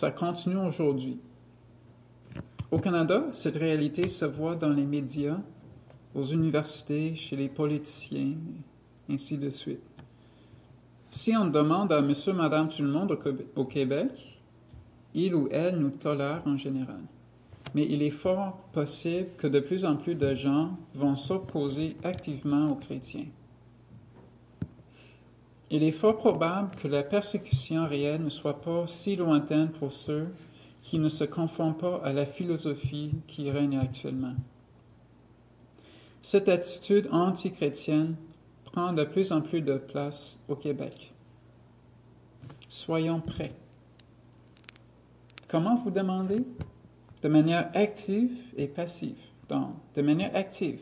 Ça 0.00 0.10
continue 0.10 0.56
aujourd'hui. 0.56 1.20
Au 2.70 2.78
Canada, 2.78 3.24
cette 3.32 3.56
réalité 3.56 4.08
se 4.08 4.24
voit 4.24 4.54
dans 4.54 4.70
les 4.70 4.86
médias, 4.86 5.36
aux 6.14 6.22
universités, 6.22 7.14
chez 7.14 7.36
les 7.36 7.50
politiciens, 7.50 8.32
ainsi 9.10 9.36
de 9.36 9.50
suite. 9.50 9.82
Si 11.10 11.36
on 11.36 11.44
demande 11.44 11.92
à 11.92 12.00
monsieur, 12.00 12.32
madame, 12.32 12.68
tout 12.68 12.82
le 12.82 12.88
monde 12.88 13.14
au 13.54 13.64
Québec, 13.66 14.40
il 15.12 15.34
ou 15.34 15.48
elle 15.50 15.78
nous 15.78 15.90
tolère 15.90 16.44
en 16.46 16.56
général. 16.56 17.02
Mais 17.74 17.86
il 17.86 18.02
est 18.02 18.08
fort 18.08 18.56
possible 18.72 19.28
que 19.36 19.48
de 19.48 19.60
plus 19.60 19.84
en 19.84 19.96
plus 19.96 20.14
de 20.14 20.32
gens 20.32 20.78
vont 20.94 21.14
s'opposer 21.14 21.98
activement 22.04 22.72
aux 22.72 22.76
chrétiens. 22.76 23.26
Il 25.70 25.84
est 25.84 25.92
fort 25.92 26.16
probable 26.16 26.74
que 26.76 26.88
la 26.88 27.04
persécution 27.04 27.86
réelle 27.86 28.24
ne 28.24 28.28
soit 28.28 28.60
pas 28.60 28.86
si 28.88 29.14
lointaine 29.14 29.70
pour 29.70 29.92
ceux 29.92 30.26
qui 30.82 30.98
ne 30.98 31.08
se 31.08 31.24
conforment 31.24 31.76
pas 31.76 32.00
à 32.02 32.12
la 32.12 32.26
philosophie 32.26 33.12
qui 33.28 33.50
règne 33.50 33.78
actuellement. 33.78 34.34
Cette 36.22 36.48
attitude 36.48 37.08
anti-chrétienne 37.12 38.16
prend 38.64 38.92
de 38.92 39.04
plus 39.04 39.30
en 39.30 39.40
plus 39.40 39.62
de 39.62 39.76
place 39.76 40.38
au 40.48 40.56
Québec. 40.56 41.12
Soyons 42.68 43.20
prêts. 43.20 43.52
Comment 45.48 45.76
vous 45.76 45.90
demandez? 45.90 46.44
De 47.22 47.28
manière 47.28 47.70
active 47.74 48.32
et 48.56 48.66
passive. 48.66 49.18
Donc, 49.48 49.74
de 49.94 50.02
manière 50.02 50.34
active. 50.34 50.80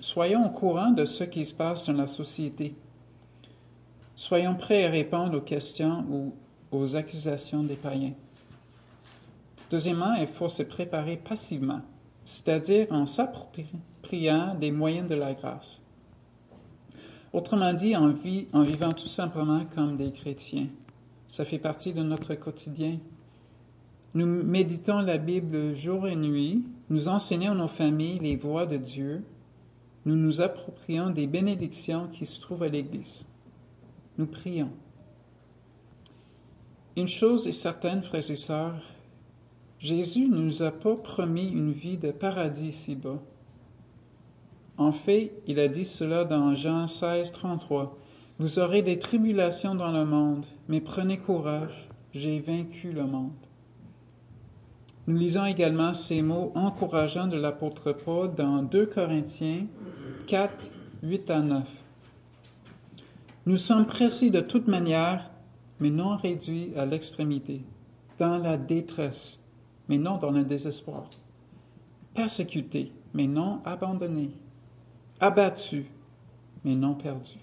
Soyons 0.00 0.44
au 0.44 0.50
courant 0.50 0.90
de 0.90 1.04
ce 1.04 1.24
qui 1.24 1.44
se 1.44 1.54
passe 1.54 1.86
dans 1.86 1.94
la 1.94 2.06
société. 2.06 2.74
Soyons 4.16 4.54
prêts 4.54 4.86
à 4.86 4.90
répondre 4.90 5.38
aux 5.38 5.42
questions 5.42 6.04
ou 6.08 6.32
aux 6.70 6.96
accusations 6.96 7.64
des 7.64 7.76
païens. 7.76 8.14
Deuxièmement, 9.70 10.14
il 10.14 10.26
faut 10.26 10.48
se 10.48 10.62
préparer 10.62 11.16
passivement, 11.16 11.80
c'est-à-dire 12.24 12.86
en 12.90 13.06
s'appropriant 13.06 14.54
des 14.54 14.70
moyens 14.70 15.08
de 15.08 15.16
la 15.16 15.34
grâce. 15.34 15.82
Autrement 17.32 17.72
dit, 17.72 17.96
en, 17.96 18.08
vivant 18.62 18.92
tout 18.92 19.08
simplement 19.08 19.64
comme 19.74 19.96
des 19.96 20.12
chrétiens. 20.12 20.68
Ça 21.26 21.44
fait 21.44 21.58
partie 21.58 21.92
de 21.92 22.02
notre 22.02 22.36
quotidien. 22.36 22.98
Nous 24.14 24.26
méditons 24.26 25.00
la 25.00 25.18
Bible 25.18 25.74
jour 25.74 26.06
et 26.06 26.14
nuit, 26.14 26.64
nous 26.88 27.08
enseignons 27.08 27.56
nos 27.56 27.66
familles 27.66 28.20
les 28.20 28.36
voies 28.36 28.66
de 28.66 28.76
Dieu, 28.76 29.24
nous 30.06 30.14
nous 30.14 30.40
approprions 30.40 31.10
des 31.10 31.26
bénédictions 31.26 32.06
qui 32.12 32.26
se 32.26 32.40
trouvent 32.40 32.62
à 32.62 32.68
l'Église. 32.68 33.24
Nous 34.18 34.26
prions. 34.26 34.70
Une 36.96 37.08
chose 37.08 37.48
est 37.48 37.52
certaine, 37.52 38.02
frères 38.02 38.30
et 38.30 38.36
sœurs, 38.36 38.80
Jésus 39.80 40.28
ne 40.28 40.38
nous 40.38 40.62
a 40.62 40.70
pas 40.70 40.94
promis 40.94 41.48
une 41.48 41.72
vie 41.72 41.98
de 41.98 42.10
paradis 42.10 42.68
ici-bas. 42.68 43.20
En 44.78 44.92
fait, 44.92 45.32
il 45.46 45.58
a 45.58 45.68
dit 45.68 45.84
cela 45.84 46.24
dans 46.24 46.54
Jean 46.54 46.86
16, 46.86 47.32
33. 47.32 47.96
Vous 48.38 48.58
aurez 48.58 48.82
des 48.82 48.98
tribulations 48.98 49.74
dans 49.74 49.92
le 49.92 50.04
monde, 50.04 50.46
mais 50.68 50.80
prenez 50.80 51.18
courage, 51.18 51.88
j'ai 52.12 52.40
vaincu 52.40 52.92
le 52.92 53.04
monde. 53.06 53.32
Nous 55.06 55.16
lisons 55.16 55.44
également 55.44 55.92
ces 55.92 56.22
mots 56.22 56.50
encourageants 56.54 57.26
de 57.26 57.36
l'apôtre 57.36 57.92
Paul 57.92 58.34
dans 58.34 58.62
2 58.62 58.86
Corinthiens 58.86 59.66
4, 60.26 60.70
8 61.02 61.30
à 61.30 61.40
9. 61.40 61.83
Nous 63.46 63.58
sommes 63.58 63.86
pressés 63.86 64.30
de 64.30 64.40
toute 64.40 64.68
manière, 64.68 65.30
mais 65.78 65.90
non 65.90 66.16
réduits 66.16 66.72
à 66.76 66.86
l'extrémité, 66.86 67.62
dans 68.18 68.38
la 68.38 68.56
détresse, 68.56 69.40
mais 69.88 69.98
non 69.98 70.16
dans 70.16 70.30
le 70.30 70.44
désespoir, 70.44 71.10
persécutés, 72.14 72.90
mais 73.12 73.26
non 73.26 73.60
abandonnés, 73.66 74.30
abattus, 75.20 75.84
mais 76.64 76.74
non 76.74 76.94
perdus. 76.94 77.38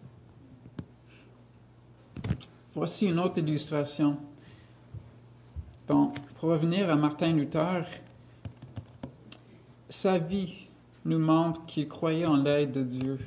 Voici 2.73 3.05
une 3.05 3.19
autre 3.19 3.37
illustration. 3.37 4.17
Donc, 5.87 6.19
pour 6.39 6.49
revenir 6.49 6.89
à 6.89 6.95
Martin 6.95 7.33
Luther, 7.33 7.85
sa 9.87 10.17
vie 10.17 10.67
nous 11.05 11.19
montre 11.19 11.63
qu'il 11.65 11.87
croyait 11.87 12.27
en 12.27 12.37
l'aide 12.37 12.71
de 12.71 12.83
Dieu 12.83 13.19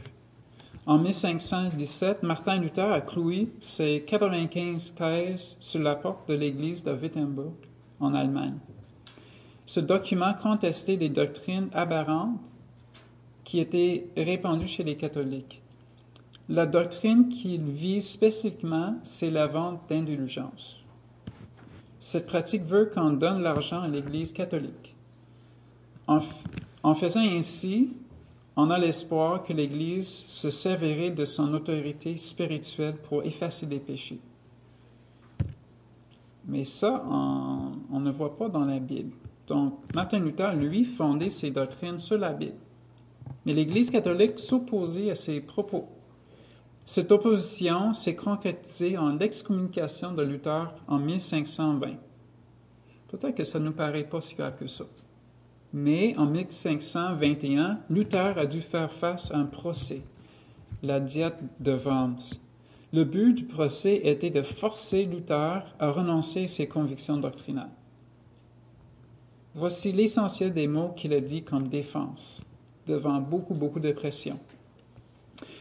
en 0.86 0.98
1517, 0.98 2.22
Martin 2.22 2.60
Luther 2.60 2.92
a 2.92 3.00
cloué 3.00 3.48
ses 3.58 4.04
95 4.06 4.94
thèses 4.94 5.56
sur 5.58 5.80
la 5.80 5.94
porte 5.94 6.28
de 6.28 6.34
l'église 6.34 6.82
de 6.82 6.92
Wittenberg, 6.92 7.54
en 8.00 8.14
Allemagne. 8.14 8.58
Ce 9.64 9.80
document 9.80 10.34
contestait 10.34 10.98
des 10.98 11.08
doctrines 11.08 11.70
aberrantes 11.72 12.38
qui 13.44 13.60
étaient 13.60 14.06
répandues 14.16 14.66
chez 14.66 14.84
les 14.84 14.96
catholiques. 14.96 15.62
La 16.50 16.66
doctrine 16.66 17.28
qu'il 17.28 17.64
vise 17.64 18.06
spécifiquement, 18.06 18.96
c'est 19.02 19.30
la 19.30 19.46
vente 19.46 19.80
d'indulgence. 19.88 20.84
Cette 21.98 22.26
pratique 22.26 22.64
veut 22.64 22.90
qu'on 22.94 23.10
donne 23.10 23.40
l'argent 23.40 23.80
à 23.80 23.88
l'Église 23.88 24.34
catholique. 24.34 24.94
En, 26.06 26.18
en 26.82 26.92
faisant 26.92 27.22
ainsi, 27.22 27.96
on 28.56 28.70
a 28.70 28.78
l'espoir 28.78 29.42
que 29.42 29.52
l'Église 29.52 30.26
se 30.28 30.50
servirait 30.50 31.10
de 31.10 31.24
son 31.24 31.52
autorité 31.54 32.16
spirituelle 32.16 32.96
pour 32.96 33.24
effacer 33.24 33.66
les 33.66 33.80
péchés. 33.80 34.20
Mais 36.46 36.64
ça, 36.64 37.04
on, 37.08 38.00
ne 38.00 38.10
voit 38.10 38.36
pas 38.36 38.48
dans 38.48 38.64
la 38.64 38.78
Bible. 38.78 39.12
Donc, 39.46 39.78
Martin 39.94 40.20
Luther, 40.20 40.54
lui, 40.54 40.84
fondait 40.84 41.30
ses 41.30 41.50
doctrines 41.50 41.98
sur 41.98 42.18
la 42.18 42.32
Bible. 42.32 42.56
Mais 43.44 43.54
l'Église 43.54 43.90
catholique 43.90 44.38
s'opposait 44.38 45.10
à 45.10 45.14
ses 45.14 45.40
propos. 45.40 45.88
Cette 46.84 47.10
opposition 47.12 47.94
s'est 47.94 48.14
concrétisée 48.14 48.98
en 48.98 49.10
l'excommunication 49.10 50.12
de 50.12 50.22
Luther 50.22 50.70
en 50.86 50.98
1520. 50.98 51.94
Peut-être 53.08 53.34
que 53.34 53.44
ça 53.44 53.58
ne 53.58 53.66
nous 53.66 53.72
paraît 53.72 54.04
pas 54.04 54.20
si 54.20 54.34
grave 54.34 54.56
que 54.58 54.66
ça. 54.66 54.84
Mais 55.76 56.16
en 56.16 56.26
1521, 56.26 57.80
Luther 57.90 58.38
a 58.38 58.46
dû 58.46 58.60
faire 58.60 58.92
face 58.92 59.32
à 59.32 59.38
un 59.38 59.44
procès. 59.44 60.02
la 60.84 61.00
diète 61.00 61.38
de 61.60 61.72
Worms. 61.72 62.38
Le 62.92 63.04
but 63.04 63.32
du 63.32 63.44
procès 63.44 64.02
était 64.04 64.30
de 64.30 64.42
forcer 64.42 65.04
Luther 65.04 65.64
à 65.80 65.90
renoncer 65.90 66.44
à 66.44 66.48
ses 66.48 66.68
convictions 66.68 67.16
doctrinales. 67.16 67.70
Voici 69.54 69.92
l'essentiel 69.92 70.52
des 70.52 70.68
mots 70.68 70.92
qu'il 70.94 71.12
a 71.12 71.20
dit 71.20 71.42
comme 71.42 71.68
défense 71.68 72.44
devant 72.86 73.20
beaucoup, 73.20 73.54
beaucoup 73.54 73.80
de 73.80 73.92
pression. 73.92 74.38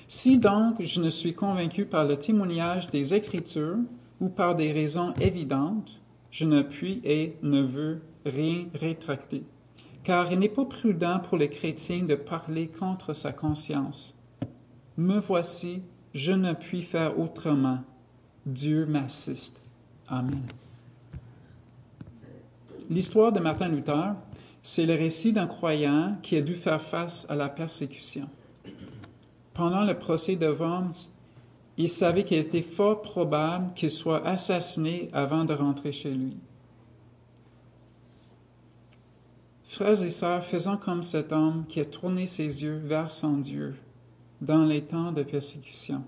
Si 0.07 0.37
donc 0.37 0.83
je 0.83 1.01
ne 1.01 1.09
suis 1.09 1.33
convaincu 1.33 1.85
par 1.85 2.05
le 2.05 2.17
témoignage 2.17 2.89
des 2.89 3.15
Écritures 3.15 3.77
ou 4.19 4.29
par 4.29 4.53
des 4.55 4.71
raisons 4.71 5.13
évidentes, 5.19 5.99
je 6.29 6.45
ne 6.45 6.61
puis 6.61 7.01
et 7.03 7.35
ne 7.41 7.61
veux 7.61 8.01
rien 8.25 8.65
rétracter, 8.75 9.43
car 10.03 10.31
il 10.31 10.39
n'est 10.39 10.49
pas 10.49 10.65
prudent 10.65 11.19
pour 11.19 11.37
les 11.37 11.49
chrétiens 11.49 12.03
de 12.03 12.15
parler 12.15 12.67
contre 12.67 13.13
sa 13.13 13.31
conscience. 13.31 14.13
Me 14.97 15.17
voici, 15.17 15.81
je 16.13 16.33
ne 16.33 16.53
puis 16.53 16.81
faire 16.81 17.19
autrement. 17.19 17.79
Dieu 18.45 18.85
m'assiste. 18.85 19.63
Amen. 20.07 20.43
L'histoire 22.89 23.31
de 23.31 23.39
Martin 23.39 23.69
Luther, 23.69 24.13
c'est 24.61 24.85
le 24.85 24.93
récit 24.93 25.33
d'un 25.33 25.47
croyant 25.47 26.17
qui 26.21 26.35
a 26.35 26.41
dû 26.41 26.53
faire 26.53 26.81
face 26.81 27.25
à 27.29 27.35
la 27.35 27.49
persécution. 27.49 28.27
Pendant 29.53 29.83
le 29.83 29.97
procès 29.97 30.35
de 30.35 30.47
Worms, 30.47 31.09
il 31.77 31.89
savait 31.89 32.23
qu'il 32.23 32.37
était 32.37 32.61
fort 32.61 33.01
probable 33.01 33.73
qu'il 33.73 33.89
soit 33.89 34.25
assassiné 34.27 35.07
avant 35.13 35.45
de 35.45 35.53
rentrer 35.53 35.91
chez 35.91 36.11
lui. 36.11 36.37
Frères 39.73 40.03
et 40.03 40.11
sœurs, 40.11 40.43
faisons 40.43 40.77
comme 40.77 41.01
cet 41.01 41.31
homme 41.31 41.65
qui 41.67 41.79
a 41.79 41.85
tourné 41.85 42.27
ses 42.27 42.61
yeux 42.61 42.79
vers 42.85 43.09
son 43.09 43.39
Dieu 43.39 43.73
dans 44.39 44.65
les 44.65 44.83
temps 44.83 45.11
de 45.11 45.23
persécution. 45.23 46.03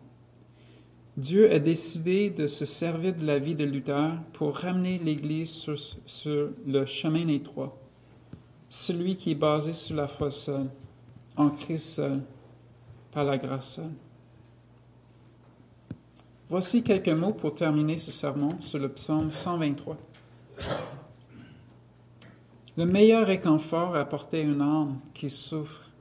Dieu 1.17 1.51
a 1.51 1.57
décidé 1.57 2.29
de 2.29 2.45
se 2.45 2.63
servir 2.63 3.15
de 3.15 3.25
la 3.25 3.39
vie 3.39 3.55
de 3.55 3.63
Luther 3.63 4.11
pour 4.33 4.55
ramener 4.55 4.99
l'Église 4.99 5.67
sur, 6.05 6.49
le 6.67 6.85
chemin 6.85 7.27
étroit, 7.27 7.75
celui 8.69 9.15
qui 9.15 9.31
est 9.31 9.35
basé 9.35 9.73
sur 9.73 9.95
la 9.95 10.07
foi 10.07 10.29
seule, 10.29 10.69
en 11.35 11.49
Christ 11.49 12.03
par 13.11 13.23
la 13.23 13.39
grâce 13.39 13.77
seule. 13.77 13.95
Voici 16.51 16.83
quelques 16.83 17.09
mots 17.09 17.33
pour 17.33 17.55
terminer 17.55 17.97
ce 17.97 18.11
sermon 18.11 18.61
sur 18.61 18.77
le 18.77 18.89
psaume 18.89 19.31
123. 19.31 19.97
Le 22.77 22.85
meilleur 22.85 23.27
réconfort 23.27 23.95
à 23.95 24.01
apporter 24.01 24.39
à 24.39 24.43
une 24.43 24.61
âme 24.61 24.99
qui 25.13 25.29
souffre, 25.29 25.91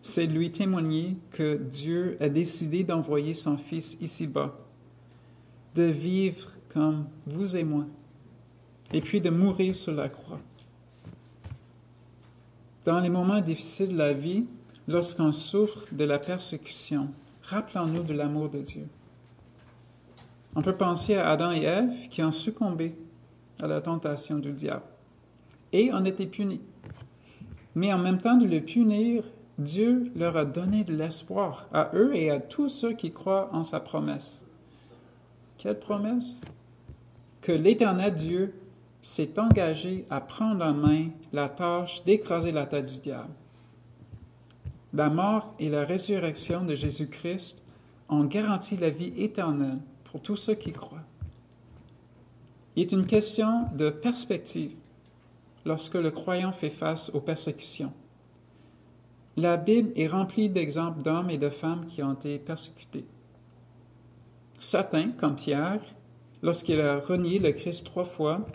c'est 0.00 0.28
de 0.28 0.32
lui 0.32 0.52
témoigner 0.52 1.16
que 1.32 1.56
Dieu 1.56 2.16
a 2.20 2.28
décidé 2.28 2.84
d'envoyer 2.84 3.34
son 3.34 3.56
Fils 3.56 3.96
ici-bas, 4.00 4.56
de 5.74 5.82
vivre 5.82 6.52
comme 6.68 7.06
vous 7.26 7.56
et 7.56 7.64
moi, 7.64 7.86
et 8.92 9.00
puis 9.00 9.20
de 9.20 9.30
mourir 9.30 9.74
sur 9.74 9.92
la 9.92 10.08
croix. 10.08 10.38
Dans 12.84 13.00
les 13.00 13.08
moments 13.10 13.40
difficiles 13.40 13.94
de 13.94 13.98
la 13.98 14.12
vie, 14.12 14.44
lorsqu'on 14.86 15.32
souffre 15.32 15.88
de 15.90 16.04
la 16.04 16.20
persécution, 16.20 17.08
rappelons-nous 17.42 18.04
de 18.04 18.12
l'amour 18.12 18.48
de 18.48 18.60
Dieu. 18.60 18.86
On 20.54 20.62
peut 20.62 20.76
penser 20.76 21.16
à 21.16 21.30
Adam 21.30 21.50
et 21.50 21.62
Ève 21.62 22.08
qui 22.10 22.22
ont 22.22 22.30
succombé 22.30 22.94
à 23.60 23.66
la 23.66 23.80
tentation 23.80 24.38
du 24.38 24.52
diable 24.52 24.84
et 25.74 25.92
ont 25.92 26.04
été 26.04 26.26
punis. 26.26 26.60
Mais 27.74 27.92
en 27.92 27.98
même 27.98 28.20
temps 28.20 28.36
de 28.36 28.46
le 28.46 28.60
punir, 28.60 29.24
Dieu 29.58 30.04
leur 30.14 30.36
a 30.36 30.44
donné 30.44 30.84
de 30.84 30.94
l'espoir 30.94 31.66
à 31.72 31.90
eux 31.94 32.14
et 32.14 32.30
à 32.30 32.38
tous 32.38 32.68
ceux 32.68 32.92
qui 32.92 33.10
croient 33.10 33.50
en 33.52 33.64
sa 33.64 33.80
promesse. 33.80 34.46
Quelle 35.58 35.78
promesse? 35.78 36.36
Que 37.40 37.52
l'Éternel 37.52 38.14
Dieu 38.14 38.54
s'est 39.00 39.38
engagé 39.38 40.06
à 40.10 40.20
prendre 40.20 40.64
en 40.64 40.74
main 40.74 41.08
la 41.32 41.48
tâche 41.48 42.04
d'écraser 42.04 42.52
la 42.52 42.66
tête 42.66 42.86
du 42.86 43.00
diable. 43.00 43.34
La 44.92 45.10
mort 45.10 45.54
et 45.58 45.68
la 45.68 45.84
résurrection 45.84 46.64
de 46.64 46.76
Jésus-Christ 46.76 47.64
ont 48.08 48.24
garanti 48.24 48.76
la 48.76 48.90
vie 48.90 49.12
éternelle 49.16 49.78
pour 50.04 50.22
tous 50.22 50.36
ceux 50.36 50.54
qui 50.54 50.72
croient. 50.72 50.98
Il 52.76 52.82
est 52.82 52.92
une 52.92 53.06
question 53.06 53.64
de 53.76 53.90
perspective 53.90 54.74
lorsque 55.64 55.94
le 55.94 56.10
croyant 56.10 56.52
fait 56.52 56.70
face 56.70 57.10
aux 57.14 57.20
persécutions. 57.20 57.92
La 59.36 59.56
Bible 59.56 59.92
est 59.96 60.06
remplie 60.06 60.48
d'exemples 60.48 61.02
d'hommes 61.02 61.30
et 61.30 61.38
de 61.38 61.48
femmes 61.48 61.86
qui 61.86 62.02
ont 62.02 62.12
été 62.12 62.38
persécutés. 62.38 63.04
Certains, 64.60 65.10
comme 65.10 65.34
Pierre, 65.34 65.82
lorsqu'il 66.42 66.80
a 66.80 67.00
renié 67.00 67.38
le 67.38 67.52
Christ 67.52 67.84
trois 67.84 68.04
fois, 68.04 68.46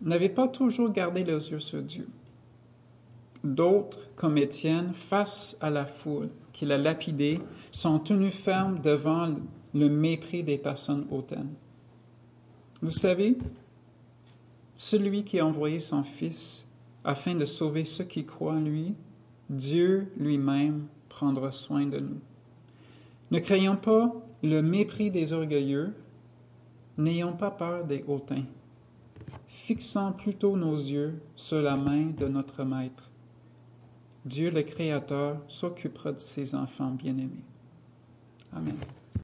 n'avaient 0.00 0.28
pas 0.28 0.48
toujours 0.48 0.90
gardé 0.90 1.22
leurs 1.24 1.50
yeux 1.50 1.60
sur 1.60 1.82
Dieu. 1.82 2.08
D'autres, 3.44 4.08
comme 4.16 4.38
Étienne, 4.38 4.92
face 4.94 5.56
à 5.60 5.68
la 5.68 5.84
foule 5.84 6.30
qu'il 6.52 6.72
a 6.72 6.78
lapidée, 6.78 7.40
sont 7.70 7.98
tenus 7.98 8.34
fermes 8.34 8.78
devant 8.78 9.34
le 9.74 9.88
mépris 9.88 10.42
des 10.42 10.58
personnes 10.58 11.06
hautaines. 11.10 11.52
Vous 12.80 12.92
savez, 12.92 13.36
celui 14.82 15.22
qui 15.22 15.38
a 15.38 15.46
envoyé 15.46 15.78
son 15.78 16.02
Fils 16.02 16.66
afin 17.04 17.36
de 17.36 17.44
sauver 17.44 17.84
ceux 17.84 18.02
qui 18.02 18.24
croient 18.24 18.54
en 18.54 18.60
lui, 18.60 18.94
Dieu 19.48 20.08
lui-même 20.16 20.86
prendra 21.08 21.52
soin 21.52 21.86
de 21.86 22.00
nous. 22.00 22.18
Ne 23.30 23.38
craignons 23.38 23.76
pas 23.76 24.12
le 24.42 24.60
mépris 24.60 25.12
des 25.12 25.32
orgueilleux, 25.32 25.94
n'ayons 26.98 27.34
pas 27.34 27.52
peur 27.52 27.84
des 27.84 28.04
hautains. 28.08 28.42
Fixons 29.46 30.14
plutôt 30.14 30.56
nos 30.56 30.74
yeux 30.74 31.14
sur 31.36 31.62
la 31.62 31.76
main 31.76 32.06
de 32.18 32.26
notre 32.26 32.64
Maître. 32.64 33.08
Dieu 34.24 34.50
le 34.50 34.64
Créateur 34.64 35.36
s'occupera 35.46 36.10
de 36.10 36.18
ses 36.18 36.56
enfants 36.56 36.90
bien-aimés. 36.90 37.44
Amen. 38.52 38.76